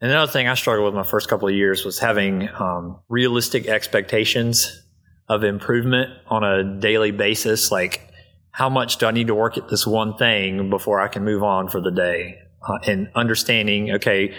And 0.00 0.12
another 0.12 0.30
thing 0.30 0.46
I 0.46 0.54
struggled 0.54 0.84
with 0.84 0.94
my 0.94 1.08
first 1.08 1.28
couple 1.28 1.48
of 1.48 1.54
years 1.54 1.84
was 1.84 1.98
having 1.98 2.48
um, 2.60 3.00
realistic 3.08 3.66
expectations 3.66 4.83
of 5.28 5.44
improvement 5.44 6.10
on 6.26 6.44
a 6.44 6.78
daily 6.80 7.10
basis. 7.10 7.70
Like, 7.70 8.12
how 8.50 8.68
much 8.68 8.98
do 8.98 9.06
I 9.06 9.10
need 9.10 9.28
to 9.28 9.34
work 9.34 9.56
at 9.56 9.68
this 9.68 9.86
one 9.86 10.16
thing 10.16 10.70
before 10.70 11.00
I 11.00 11.08
can 11.08 11.24
move 11.24 11.42
on 11.42 11.68
for 11.68 11.80
the 11.80 11.90
day? 11.90 12.38
Uh, 12.66 12.78
and 12.86 13.10
understanding, 13.14 13.92
okay, 13.92 14.34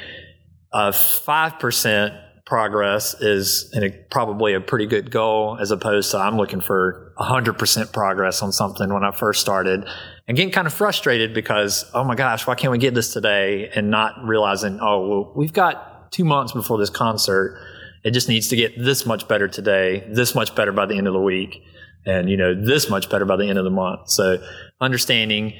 a 0.71 0.89
5% 0.89 2.21
progress 2.45 3.19
is 3.21 3.73
a, 3.75 3.89
probably 4.11 4.53
a 4.53 4.61
pretty 4.61 4.85
good 4.85 5.09
goal 5.09 5.57
as 5.59 5.71
opposed 5.71 6.11
to 6.11 6.17
I'm 6.17 6.37
looking 6.37 6.61
for 6.61 7.13
100% 7.19 7.91
progress 7.91 8.41
on 8.43 8.51
something 8.51 8.93
when 8.93 9.03
I 9.03 9.11
first 9.11 9.41
started 9.41 9.87
and 10.27 10.37
getting 10.37 10.51
kind 10.51 10.67
of 10.67 10.73
frustrated 10.73 11.33
because, 11.33 11.89
oh 11.93 12.03
my 12.03 12.15
gosh, 12.15 12.45
why 12.45 12.55
can't 12.55 12.71
we 12.71 12.77
get 12.77 12.93
this 12.93 13.13
today? 13.13 13.69
And 13.73 13.89
not 13.89 14.23
realizing, 14.23 14.79
oh, 14.79 15.07
well, 15.07 15.33
we've 15.35 15.53
got 15.53 16.11
two 16.11 16.23
months 16.23 16.53
before 16.53 16.77
this 16.77 16.89
concert. 16.89 17.59
It 18.05 18.13
just 18.13 18.29
needs 18.29 18.49
to 18.49 18.55
get 18.55 18.77
this 18.77 19.07
much 19.07 19.27
better 19.27 19.47
today, 19.47 20.07
this 20.07 20.35
much 20.35 20.53
better 20.55 20.71
by 20.71 20.85
the 20.85 20.95
end 20.95 21.07
of 21.07 21.13
the 21.13 21.19
week, 21.19 21.63
and, 22.05 22.29
you 22.29 22.37
know, 22.37 22.53
this 22.53 22.87
much 22.87 23.09
better 23.09 23.25
by 23.25 23.35
the 23.35 23.49
end 23.49 23.57
of 23.57 23.65
the 23.65 23.71
month. 23.71 24.11
So 24.11 24.37
understanding 24.79 25.53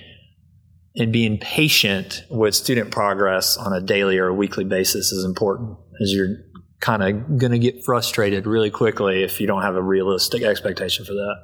and 0.96 1.12
being 1.12 1.40
patient 1.40 2.24
with 2.30 2.54
student 2.54 2.92
progress 2.92 3.58
on 3.58 3.74
a 3.74 3.82
daily 3.82 4.20
or 4.20 4.28
a 4.28 4.34
weekly 4.34 4.64
basis 4.64 5.12
is 5.12 5.26
important 5.26 5.76
as 6.00 6.14
you're 6.14 6.38
kind 6.82 7.02
of 7.02 7.40
going 7.40 7.52
to 7.52 7.58
get 7.58 7.84
frustrated 7.84 8.46
really 8.46 8.70
quickly 8.70 9.24
if 9.24 9.42
you 9.42 9.48
don't 9.48 9.64
have 9.64 9.76
a 9.76 9.82
realistic 9.82 10.44
expectation 10.44 11.04
for 11.04 11.14
that. 11.14 11.36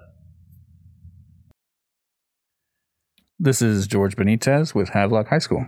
This 3.40 3.64
is 3.64 3.88
George 3.88 4.16
Benitez 4.16 4.76
with 4.76 4.90
Havelock 4.90 5.30
High 5.30 5.40
School. 5.40 5.66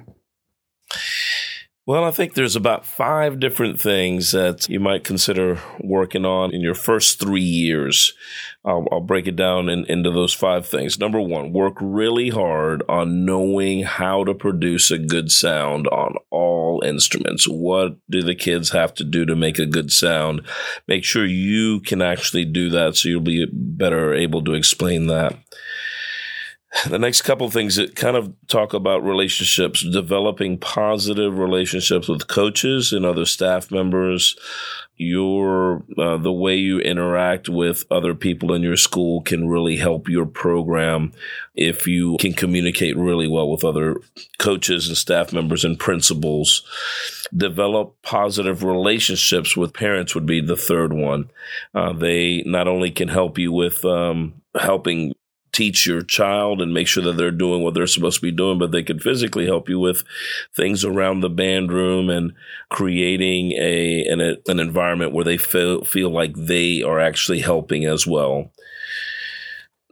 Well, 1.85 2.05
I 2.05 2.11
think 2.11 2.33
there's 2.33 2.55
about 2.55 2.85
five 2.85 3.41
different 3.41 3.77
things 3.77 4.31
that 4.31 4.69
you 4.69 4.79
might 4.79 5.03
consider 5.03 5.59
working 5.81 6.23
on 6.23 6.53
in 6.53 6.61
your 6.61 6.75
first 6.75 7.19
three 7.19 7.41
years. 7.41 8.13
I'll, 8.63 8.87
I'll 8.89 9.01
break 9.01 9.27
it 9.27 9.35
down 9.35 9.67
in, 9.67 9.83
into 9.87 10.09
those 10.09 10.33
five 10.33 10.65
things. 10.65 10.97
Number 10.97 11.19
one, 11.19 11.51
work 11.51 11.75
really 11.81 12.29
hard 12.29 12.83
on 12.87 13.25
knowing 13.25 13.83
how 13.83 14.23
to 14.23 14.33
produce 14.33 14.91
a 14.91 14.97
good 14.97 15.29
sound 15.29 15.89
on 15.89 16.15
all 16.29 16.81
instruments. 16.85 17.49
What 17.49 17.97
do 18.09 18.21
the 18.21 18.35
kids 18.35 18.69
have 18.69 18.93
to 18.93 19.03
do 19.03 19.25
to 19.25 19.35
make 19.35 19.59
a 19.59 19.65
good 19.65 19.91
sound? 19.91 20.47
Make 20.87 21.03
sure 21.03 21.25
you 21.25 21.81
can 21.81 22.01
actually 22.01 22.45
do 22.45 22.69
that 22.69 22.95
so 22.95 23.09
you'll 23.09 23.19
be 23.19 23.45
better 23.51 24.13
able 24.13 24.41
to 24.45 24.53
explain 24.53 25.07
that 25.07 25.37
the 26.89 26.99
next 26.99 27.21
couple 27.21 27.49
things 27.49 27.75
that 27.75 27.95
kind 27.95 28.17
of 28.17 28.33
talk 28.47 28.73
about 28.73 29.03
relationships, 29.03 29.83
developing 29.83 30.57
positive 30.57 31.37
relationships 31.37 32.07
with 32.07 32.27
coaches 32.27 32.91
and 32.91 33.05
other 33.05 33.25
staff 33.25 33.71
members. 33.71 34.35
Your 34.95 35.83
uh, 35.97 36.17
the 36.17 36.31
way 36.31 36.55
you 36.55 36.79
interact 36.79 37.49
with 37.49 37.83
other 37.89 38.13
people 38.13 38.53
in 38.53 38.61
your 38.61 38.77
school 38.77 39.21
can 39.21 39.47
really 39.47 39.77
help 39.77 40.07
your 40.07 40.25
program 40.25 41.13
if 41.55 41.87
you 41.87 42.17
can 42.19 42.33
communicate 42.33 42.95
really 42.95 43.27
well 43.27 43.49
with 43.49 43.63
other 43.63 43.97
coaches 44.37 44.87
and 44.87 44.97
staff 44.97 45.33
members 45.33 45.65
and 45.65 45.79
principals. 45.79 46.63
Develop 47.35 47.99
positive 48.03 48.63
relationships 48.63 49.57
with 49.57 49.73
parents 49.73 50.13
would 50.13 50.27
be 50.27 50.41
the 50.41 50.57
third 50.57 50.93
one. 50.93 51.29
Uh, 51.73 51.91
they 51.93 52.43
not 52.45 52.67
only 52.67 52.91
can 52.91 53.07
help 53.07 53.39
you 53.39 53.51
with 53.51 53.83
um, 53.83 54.41
helping 54.59 55.13
teach 55.53 55.85
your 55.87 56.01
child 56.01 56.61
and 56.61 56.73
make 56.73 56.87
sure 56.87 57.03
that 57.03 57.15
they're 57.15 57.31
doing 57.31 57.63
what 57.63 57.73
they're 57.73 57.87
supposed 57.87 58.17
to 58.17 58.21
be 58.21 58.31
doing, 58.31 58.59
but 58.59 58.71
they 58.71 58.83
can 58.83 58.99
physically 58.99 59.45
help 59.45 59.69
you 59.69 59.79
with 59.79 60.03
things 60.55 60.83
around 60.83 61.21
the 61.21 61.29
band 61.29 61.71
room 61.71 62.09
and 62.09 62.33
creating 62.69 63.53
a 63.53 64.03
an, 64.05 64.19
an 64.47 64.59
environment 64.59 65.13
where 65.13 65.23
they 65.23 65.37
feel 65.37 65.85
feel 65.85 66.09
like 66.09 66.33
they 66.35 66.81
are 66.81 66.99
actually 66.99 67.39
helping 67.39 67.85
as 67.85 68.05
well. 68.05 68.51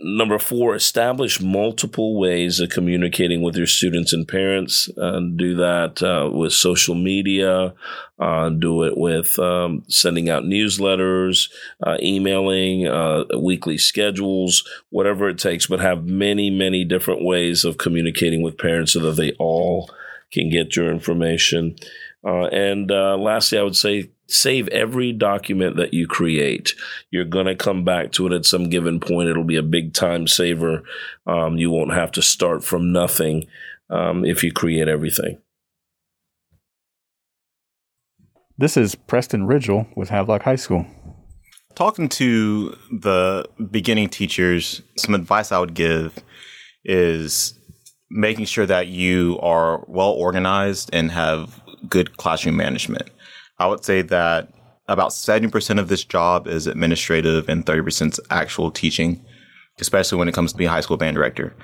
Number 0.04 0.40
four, 0.40 0.74
establish 0.74 1.40
multiple 1.40 2.20
ways 2.20 2.60
of 2.60 2.70
communicating 2.70 3.44
with 3.44 3.56
your 3.56 3.68
students 3.68 4.14
and 4.14 4.28
parents. 4.28 4.90
Uh, 4.98 5.20
do 5.36 5.56
that 5.56 6.02
uh, 6.02 6.30
with 6.32 6.54
social 6.54 6.96
media, 6.96 7.76
uh, 8.20 8.50
do 8.50 8.84
it 8.84 8.98
with 8.98 9.38
um, 9.38 9.84
sending 9.88 10.28
out 10.28 10.44
newsletters, 10.44 11.52
uh, 11.86 11.98
emailing, 12.02 12.88
uh, 12.88 13.26
weekly 13.38 13.78
schedules, 13.78 14.68
whatever 14.90 15.30
it 15.30 15.38
takes, 15.38 15.68
but 15.68 15.80
have 15.80 16.06
many, 16.06 16.50
many 16.50 16.84
different 16.84 17.24
ways 17.24 17.64
of 17.64 17.78
communicating 17.78 18.42
with 18.42 18.58
parents 18.58 18.94
so 18.94 19.00
that 19.00 19.18
they 19.18 19.34
all 19.34 19.90
can 20.32 20.50
get 20.50 20.76
your 20.76 20.90
information. 20.92 21.76
Uh, 22.24 22.46
and 22.46 22.90
lastly, 22.90 23.60
I 23.60 23.64
would 23.64 23.76
say 23.76 24.10
save 24.32 24.68
every 24.70 25.12
document 25.12 25.76
that 25.78 25.94
you 25.94 26.08
create. 26.08 26.74
You're 27.10 27.26
going 27.26 27.48
to 27.48 27.56
come 27.56 27.84
back 27.84 28.12
to 28.14 28.28
it 28.28 28.34
at 28.34 28.46
some 28.46 28.70
given 28.70 29.00
point. 29.00 29.30
It'll 29.30 29.44
be 29.44 29.58
a 29.58 29.64
big 29.64 29.94
time 29.94 30.28
saver. 30.28 30.84
Um, 31.28 31.58
you 31.58 31.70
won't 31.70 31.94
have 31.94 32.12
to 32.14 32.22
start 32.22 32.64
from 32.64 32.92
nothing 32.92 33.46
um, 33.90 34.24
if 34.26 34.44
you 34.44 34.52
create 34.52 34.88
everything. 34.88 35.40
This 38.58 38.78
is 38.78 38.96
Preston 38.96 39.48
Ridgel 39.48 39.88
with 39.96 40.10
Havelock 40.10 40.44
High 40.44 40.56
School. 40.56 40.86
Talking 41.74 42.10
to 42.10 42.78
the 42.92 43.48
beginning 43.72 44.10
teachers, 44.10 44.82
some 44.98 45.16
advice 45.16 45.52
I 45.52 45.60
would 45.60 45.74
give 45.74 46.20
is 46.84 47.58
making 48.10 48.46
sure 48.46 48.66
that 48.66 48.88
you 48.88 49.40
are 49.42 49.84
well 49.88 50.12
organized 50.12 50.90
and 50.94 51.12
have 51.12 51.62
good 51.88 52.18
classroom 52.18 52.58
management. 52.58 53.10
I 53.62 53.68
would 53.68 53.86
say 53.86 54.02
that 54.02 54.52
about 54.88 55.12
70% 55.12 55.80
of 55.80 55.88
this 55.88 56.04
job 56.04 56.48
is 56.48 56.66
administrative 56.66 57.48
and 57.48 57.64
30% 57.64 58.14
is 58.14 58.20
actual 58.32 58.72
teaching, 58.72 59.24
especially 59.80 60.18
when 60.18 60.28
it 60.28 60.34
comes 60.34 60.52
to 60.52 60.58
being 60.58 60.68
a 60.68 60.72
high 60.72 60.82
school 60.82 60.98
band 60.98 61.16
director. 61.16 61.56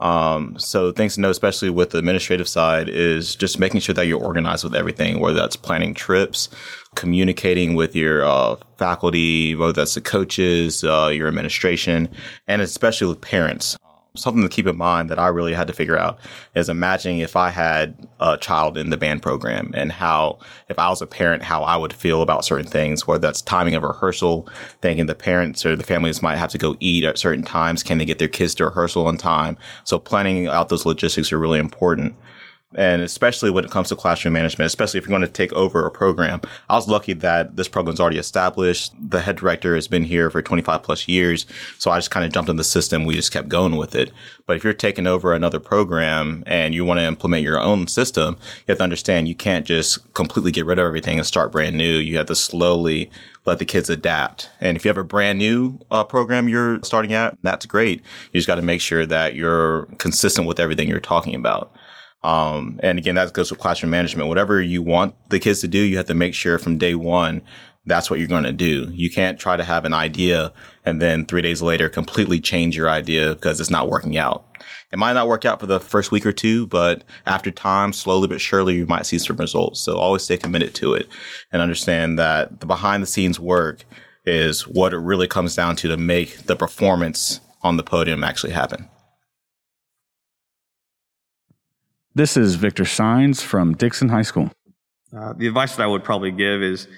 Um, 0.00 0.58
so 0.58 0.90
things 0.90 1.14
to 1.14 1.20
know, 1.20 1.30
especially 1.30 1.70
with 1.70 1.90
the 1.90 1.98
administrative 1.98 2.48
side, 2.48 2.88
is 2.88 3.36
just 3.36 3.60
making 3.60 3.80
sure 3.80 3.94
that 3.94 4.08
you're 4.08 4.20
organized 4.22 4.64
with 4.64 4.74
everything, 4.74 5.20
whether 5.20 5.38
that's 5.38 5.54
planning 5.54 5.94
trips, 5.94 6.48
communicating 6.96 7.76
with 7.76 7.94
your 7.94 8.24
uh, 8.24 8.56
faculty, 8.76 9.54
whether 9.54 9.72
that's 9.72 9.94
the 9.94 10.00
coaches, 10.00 10.82
uh, 10.82 11.10
your 11.14 11.28
administration, 11.28 12.08
and 12.48 12.60
especially 12.60 13.06
with 13.06 13.20
parents 13.20 13.78
something 14.16 14.42
to 14.42 14.48
keep 14.48 14.66
in 14.66 14.76
mind 14.76 15.10
that 15.10 15.18
I 15.18 15.28
really 15.28 15.54
had 15.54 15.66
to 15.66 15.72
figure 15.72 15.98
out 15.98 16.18
is 16.54 16.68
imagining 16.68 17.18
if 17.18 17.36
I 17.36 17.50
had 17.50 17.94
a 18.20 18.36
child 18.36 18.76
in 18.76 18.90
the 18.90 18.96
band 18.96 19.22
program 19.22 19.72
and 19.74 19.92
how, 19.92 20.38
if 20.68 20.78
I 20.78 20.88
was 20.88 21.02
a 21.02 21.06
parent, 21.06 21.42
how 21.42 21.62
I 21.62 21.76
would 21.76 21.92
feel 21.92 22.22
about 22.22 22.44
certain 22.44 22.66
things, 22.66 23.06
whether 23.06 23.20
that's 23.20 23.42
timing 23.42 23.74
of 23.74 23.82
rehearsal, 23.82 24.48
thinking 24.80 25.06
the 25.06 25.14
parents 25.14 25.64
or 25.64 25.76
the 25.76 25.84
families 25.84 26.22
might 26.22 26.36
have 26.36 26.50
to 26.50 26.58
go 26.58 26.76
eat 26.80 27.04
at 27.04 27.18
certain 27.18 27.44
times. 27.44 27.82
Can 27.82 27.98
they 27.98 28.04
get 28.04 28.18
their 28.18 28.28
kids 28.28 28.54
to 28.56 28.64
rehearsal 28.64 29.06
on 29.06 29.16
time? 29.16 29.56
So 29.84 29.98
planning 29.98 30.46
out 30.46 30.68
those 30.68 30.86
logistics 30.86 31.32
are 31.32 31.38
really 31.38 31.58
important 31.58 32.14
and 32.76 33.02
especially 33.02 33.50
when 33.50 33.64
it 33.64 33.70
comes 33.70 33.88
to 33.88 33.96
classroom 33.96 34.34
management, 34.34 34.66
especially 34.66 34.98
if 34.98 35.04
you're 35.04 35.18
going 35.18 35.22
to 35.22 35.28
take 35.28 35.52
over 35.54 35.84
a 35.86 35.90
program. 35.90 36.40
I 36.68 36.74
was 36.74 36.88
lucky 36.88 37.14
that 37.14 37.56
this 37.56 37.68
program's 37.68 37.98
already 37.98 38.18
established. 38.18 38.92
The 38.98 39.22
head 39.22 39.36
director 39.36 39.74
has 39.74 39.88
been 39.88 40.04
here 40.04 40.30
for 40.30 40.42
25 40.42 40.82
plus 40.82 41.08
years, 41.08 41.46
so 41.78 41.90
I 41.90 41.98
just 41.98 42.10
kind 42.10 42.24
of 42.24 42.32
jumped 42.32 42.50
in 42.50 42.56
the 42.56 42.64
system. 42.64 43.04
We 43.04 43.14
just 43.14 43.32
kept 43.32 43.48
going 43.48 43.76
with 43.76 43.94
it. 43.94 44.12
But 44.46 44.56
if 44.56 44.64
you're 44.64 44.74
taking 44.74 45.06
over 45.06 45.32
another 45.32 45.58
program 45.58 46.44
and 46.46 46.74
you 46.74 46.84
want 46.84 47.00
to 47.00 47.04
implement 47.04 47.42
your 47.42 47.58
own 47.58 47.88
system, 47.88 48.36
you 48.40 48.72
have 48.72 48.78
to 48.78 48.84
understand 48.84 49.26
you 49.26 49.34
can't 49.34 49.66
just 49.66 50.12
completely 50.14 50.52
get 50.52 50.66
rid 50.66 50.78
of 50.78 50.86
everything 50.86 51.18
and 51.18 51.26
start 51.26 51.50
brand 51.50 51.76
new. 51.76 51.96
You 51.96 52.18
have 52.18 52.26
to 52.26 52.36
slowly 52.36 53.10
let 53.46 53.58
the 53.58 53.64
kids 53.64 53.88
adapt. 53.88 54.50
And 54.60 54.76
if 54.76 54.84
you 54.84 54.88
have 54.88 54.98
a 54.98 55.04
brand 55.04 55.38
new 55.38 55.78
uh, 55.90 56.04
program 56.04 56.48
you're 56.48 56.80
starting 56.82 57.12
at, 57.12 57.38
that's 57.42 57.64
great. 57.64 58.02
You 58.32 58.38
just 58.38 58.46
got 58.46 58.56
to 58.56 58.62
make 58.62 58.80
sure 58.80 59.06
that 59.06 59.34
you're 59.34 59.86
consistent 59.98 60.46
with 60.46 60.60
everything 60.60 60.88
you're 60.88 61.00
talking 61.00 61.34
about. 61.34 61.72
Um, 62.26 62.80
and 62.82 62.98
again, 62.98 63.14
that 63.14 63.32
goes 63.32 63.52
with 63.52 63.60
classroom 63.60 63.90
management. 63.90 64.28
Whatever 64.28 64.60
you 64.60 64.82
want 64.82 65.14
the 65.30 65.38
kids 65.38 65.60
to 65.60 65.68
do, 65.68 65.78
you 65.78 65.96
have 65.96 66.06
to 66.06 66.14
make 66.14 66.34
sure 66.34 66.58
from 66.58 66.76
day 66.76 66.96
one 66.96 67.40
that's 67.88 68.10
what 68.10 68.18
you're 68.18 68.26
going 68.26 68.42
to 68.42 68.52
do. 68.52 68.90
You 68.92 69.08
can't 69.12 69.38
try 69.38 69.56
to 69.56 69.62
have 69.62 69.84
an 69.84 69.94
idea 69.94 70.52
and 70.84 71.00
then 71.00 71.24
three 71.24 71.40
days 71.40 71.62
later 71.62 71.88
completely 71.88 72.40
change 72.40 72.76
your 72.76 72.90
idea 72.90 73.36
because 73.36 73.60
it's 73.60 73.70
not 73.70 73.88
working 73.88 74.16
out. 74.18 74.44
It 74.90 74.98
might 74.98 75.12
not 75.12 75.28
work 75.28 75.44
out 75.44 75.60
for 75.60 75.66
the 75.66 75.78
first 75.78 76.10
week 76.10 76.26
or 76.26 76.32
two, 76.32 76.66
but 76.66 77.04
after 77.26 77.52
time, 77.52 77.92
slowly 77.92 78.26
but 78.26 78.40
surely, 78.40 78.74
you 78.74 78.86
might 78.86 79.06
see 79.06 79.20
some 79.20 79.36
results. 79.36 79.78
So 79.78 79.96
always 79.96 80.22
stay 80.22 80.36
committed 80.36 80.74
to 80.76 80.94
it 80.94 81.08
and 81.52 81.62
understand 81.62 82.18
that 82.18 82.58
the 82.58 82.66
behind 82.66 83.04
the 83.04 83.06
scenes 83.06 83.38
work 83.38 83.84
is 84.24 84.66
what 84.66 84.92
it 84.92 84.98
really 84.98 85.28
comes 85.28 85.54
down 85.54 85.76
to 85.76 85.88
to 85.88 85.96
make 85.96 86.38
the 86.46 86.56
performance 86.56 87.38
on 87.62 87.76
the 87.76 87.84
podium 87.84 88.24
actually 88.24 88.52
happen. 88.52 88.88
This 92.16 92.38
is 92.38 92.54
Victor 92.54 92.86
Signs 92.86 93.42
from 93.42 93.74
Dixon 93.74 94.08
High 94.08 94.22
School. 94.22 94.50
Uh, 95.14 95.34
the 95.36 95.46
advice 95.46 95.76
that 95.76 95.82
I 95.82 95.86
would 95.86 96.02
probably 96.02 96.30
give 96.30 96.62
is 96.62 96.88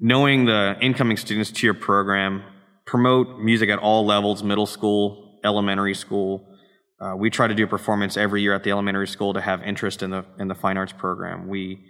knowing 0.00 0.44
the 0.44 0.76
incoming 0.80 1.18
students 1.18 1.52
to 1.52 1.66
your 1.68 1.74
program, 1.74 2.42
promote 2.84 3.38
music 3.38 3.70
at 3.70 3.78
all 3.78 4.04
levels 4.04 4.42
middle 4.42 4.66
school, 4.66 5.38
elementary 5.44 5.94
school. 5.94 6.52
Uh, 7.00 7.14
we 7.16 7.30
try 7.30 7.46
to 7.46 7.54
do 7.54 7.62
a 7.62 7.68
performance 7.68 8.16
every 8.16 8.42
year 8.42 8.52
at 8.52 8.64
the 8.64 8.72
elementary 8.72 9.06
school 9.06 9.34
to 9.34 9.40
have 9.40 9.62
interest 9.62 10.02
in 10.02 10.10
the, 10.10 10.24
in 10.40 10.48
the 10.48 10.56
fine 10.56 10.76
arts 10.76 10.92
program. 10.92 11.46
We 11.46 11.84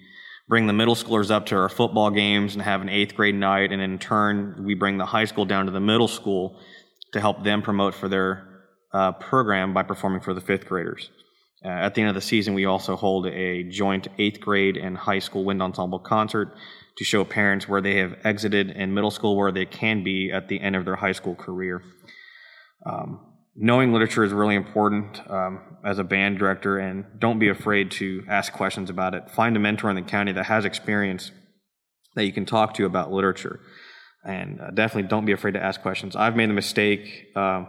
bring 0.46 0.66
the 0.66 0.74
middle 0.74 0.94
schoolers 0.94 1.30
up 1.30 1.46
to 1.46 1.56
our 1.56 1.70
football 1.70 2.10
games 2.10 2.52
and 2.52 2.60
have 2.60 2.82
an 2.82 2.90
eighth 2.90 3.14
grade 3.14 3.36
night, 3.36 3.72
and 3.72 3.80
in 3.80 3.98
turn, 3.98 4.66
we 4.66 4.74
bring 4.74 4.98
the 4.98 5.06
high 5.06 5.24
school 5.24 5.46
down 5.46 5.64
to 5.64 5.72
the 5.72 5.80
middle 5.80 6.08
school 6.08 6.60
to 7.14 7.20
help 7.22 7.42
them 7.42 7.62
promote 7.62 7.94
for 7.94 8.10
their 8.10 8.46
uh, 8.92 9.12
program 9.12 9.72
by 9.72 9.82
performing 9.82 10.20
for 10.20 10.34
the 10.34 10.42
fifth 10.42 10.66
graders. 10.66 11.08
Uh, 11.64 11.68
at 11.68 11.94
the 11.94 12.00
end 12.00 12.08
of 12.08 12.14
the 12.14 12.20
season, 12.20 12.54
we 12.54 12.64
also 12.64 12.96
hold 12.96 13.26
a 13.26 13.64
joint 13.64 14.08
eighth 14.18 14.40
grade 14.40 14.76
and 14.76 14.96
high 14.96 15.18
school 15.18 15.44
wind 15.44 15.62
ensemble 15.62 15.98
concert 15.98 16.54
to 16.96 17.04
show 17.04 17.24
parents 17.24 17.68
where 17.68 17.82
they 17.82 17.96
have 17.96 18.16
exited 18.24 18.70
and 18.70 18.94
middle 18.94 19.10
school 19.10 19.36
where 19.36 19.52
they 19.52 19.66
can 19.66 20.02
be 20.02 20.30
at 20.32 20.48
the 20.48 20.60
end 20.60 20.74
of 20.74 20.84
their 20.84 20.96
high 20.96 21.12
school 21.12 21.34
career. 21.34 21.82
Um, 22.86 23.20
knowing 23.54 23.92
literature 23.92 24.24
is 24.24 24.32
really 24.32 24.54
important 24.54 25.20
um, 25.30 25.60
as 25.84 25.98
a 25.98 26.04
band 26.04 26.38
director, 26.38 26.78
and 26.78 27.04
don't 27.18 27.38
be 27.38 27.48
afraid 27.48 27.90
to 27.90 28.24
ask 28.28 28.52
questions 28.52 28.88
about 28.88 29.14
it. 29.14 29.30
Find 29.30 29.54
a 29.54 29.60
mentor 29.60 29.90
in 29.90 29.96
the 29.96 30.02
county 30.02 30.32
that 30.32 30.46
has 30.46 30.64
experience 30.64 31.30
that 32.14 32.24
you 32.24 32.32
can 32.32 32.46
talk 32.46 32.74
to 32.74 32.86
about 32.86 33.12
literature. 33.12 33.60
And 34.24 34.60
uh, 34.60 34.70
definitely 34.70 35.08
don't 35.08 35.24
be 35.24 35.32
afraid 35.32 35.52
to 35.52 35.62
ask 35.62 35.80
questions. 35.80 36.16
I've 36.16 36.36
made 36.36 36.48
the 36.48 36.54
mistake 36.54 37.28
uh, 37.36 37.64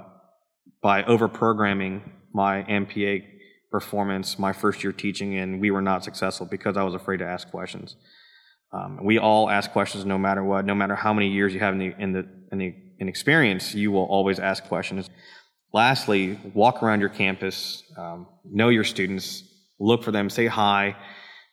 by 0.81 1.03
over 1.03 1.27
programming 1.27 2.11
my 2.33 2.63
MPA 2.63 3.30
performance 3.71 4.37
my 4.37 4.53
first 4.53 4.83
year 4.83 4.91
teaching, 4.91 5.37
and 5.37 5.59
we 5.61 5.71
were 5.71 5.81
not 5.81 6.03
successful 6.03 6.45
because 6.45 6.77
I 6.77 6.83
was 6.83 6.93
afraid 6.93 7.17
to 7.17 7.25
ask 7.25 7.49
questions. 7.49 7.95
Um, 8.73 8.99
we 9.03 9.17
all 9.17 9.49
ask 9.49 9.71
questions 9.71 10.05
no 10.05 10.17
matter 10.17 10.43
what, 10.43 10.65
no 10.65 10.75
matter 10.75 10.95
how 10.95 11.13
many 11.13 11.29
years 11.29 11.53
you 11.53 11.59
have 11.59 11.73
in 11.73 11.79
the 11.79 11.93
in 11.97 12.11
the 12.13 12.27
in 12.51 12.57
the 12.57 12.75
in 12.99 13.09
experience, 13.09 13.73
you 13.73 13.91
will 13.91 14.05
always 14.05 14.39
ask 14.39 14.63
questions. 14.65 15.09
Lastly, 15.73 16.39
walk 16.53 16.83
around 16.83 16.99
your 16.99 17.09
campus, 17.09 17.83
um, 17.97 18.27
know 18.43 18.69
your 18.69 18.83
students, 18.83 19.43
look 19.79 20.03
for 20.03 20.11
them, 20.11 20.29
say 20.29 20.47
hi, 20.47 20.95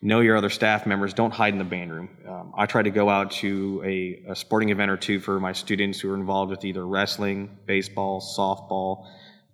know 0.03 0.21
your 0.21 0.37
other 0.37 0.51
staff 0.51 0.87
members. 0.87 1.15
Don't 1.15 1.33
hide 1.33 1.53
in 1.53 1.59
the 1.59 1.65
band 1.65 1.93
room. 1.93 2.09
Um, 2.29 2.53
I 2.57 2.67
try 2.67 2.83
to 2.83 2.91
go 2.91 3.09
out 3.09 3.31
to 3.33 3.83
a, 3.85 4.31
a, 4.31 4.37
sporting 4.37 4.71
event 4.71 4.91
or 4.91 4.97
two 4.97 5.21
for 5.21 5.41
my 5.41 5.53
students 5.53 6.01
who 6.01 6.11
are 6.11 6.17
involved 6.17 6.51
with 6.51 6.65
either 6.65 6.87
wrestling, 6.87 7.59
baseball, 7.67 8.21
softball, 8.21 9.07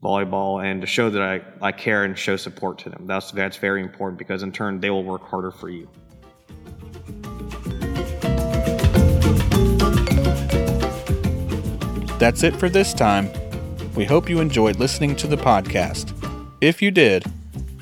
volleyball, 0.04 0.62
and 0.62 0.82
to 0.82 0.86
show 0.86 1.08
that 1.08 1.22
I, 1.22 1.40
I 1.62 1.72
care 1.72 2.04
and 2.04 2.16
show 2.16 2.36
support 2.36 2.78
to 2.80 2.90
them. 2.90 3.06
That's, 3.06 3.30
that's 3.30 3.56
very 3.56 3.80
important 3.80 4.18
because 4.18 4.42
in 4.42 4.52
turn, 4.52 4.80
they 4.80 4.90
will 4.90 5.04
work 5.04 5.22
harder 5.22 5.50
for 5.50 5.70
you. 5.70 5.88
That's 12.18 12.42
it 12.42 12.54
for 12.56 12.68
this 12.68 12.94
time. 12.94 13.30
We 13.94 14.04
hope 14.04 14.28
you 14.28 14.40
enjoyed 14.40 14.76
listening 14.76 15.16
to 15.16 15.26
the 15.26 15.36
podcast. 15.36 16.12
If 16.60 16.82
you 16.82 16.90
did, 16.90 17.24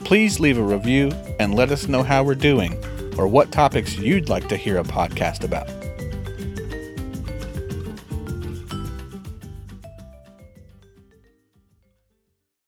please 0.04 0.40
leave 0.40 0.58
a 0.58 0.62
review 0.62 1.10
and 1.38 1.54
let 1.54 1.70
us 1.70 1.88
know 1.88 2.02
how 2.02 2.22
we're 2.22 2.34
doing 2.34 2.82
or 3.18 3.26
what 3.26 3.52
topics 3.52 3.96
you'd 3.98 4.28
like 4.28 4.48
to 4.48 4.56
hear 4.56 4.78
a 4.78 4.84
podcast 4.84 5.44
about. 5.44 5.81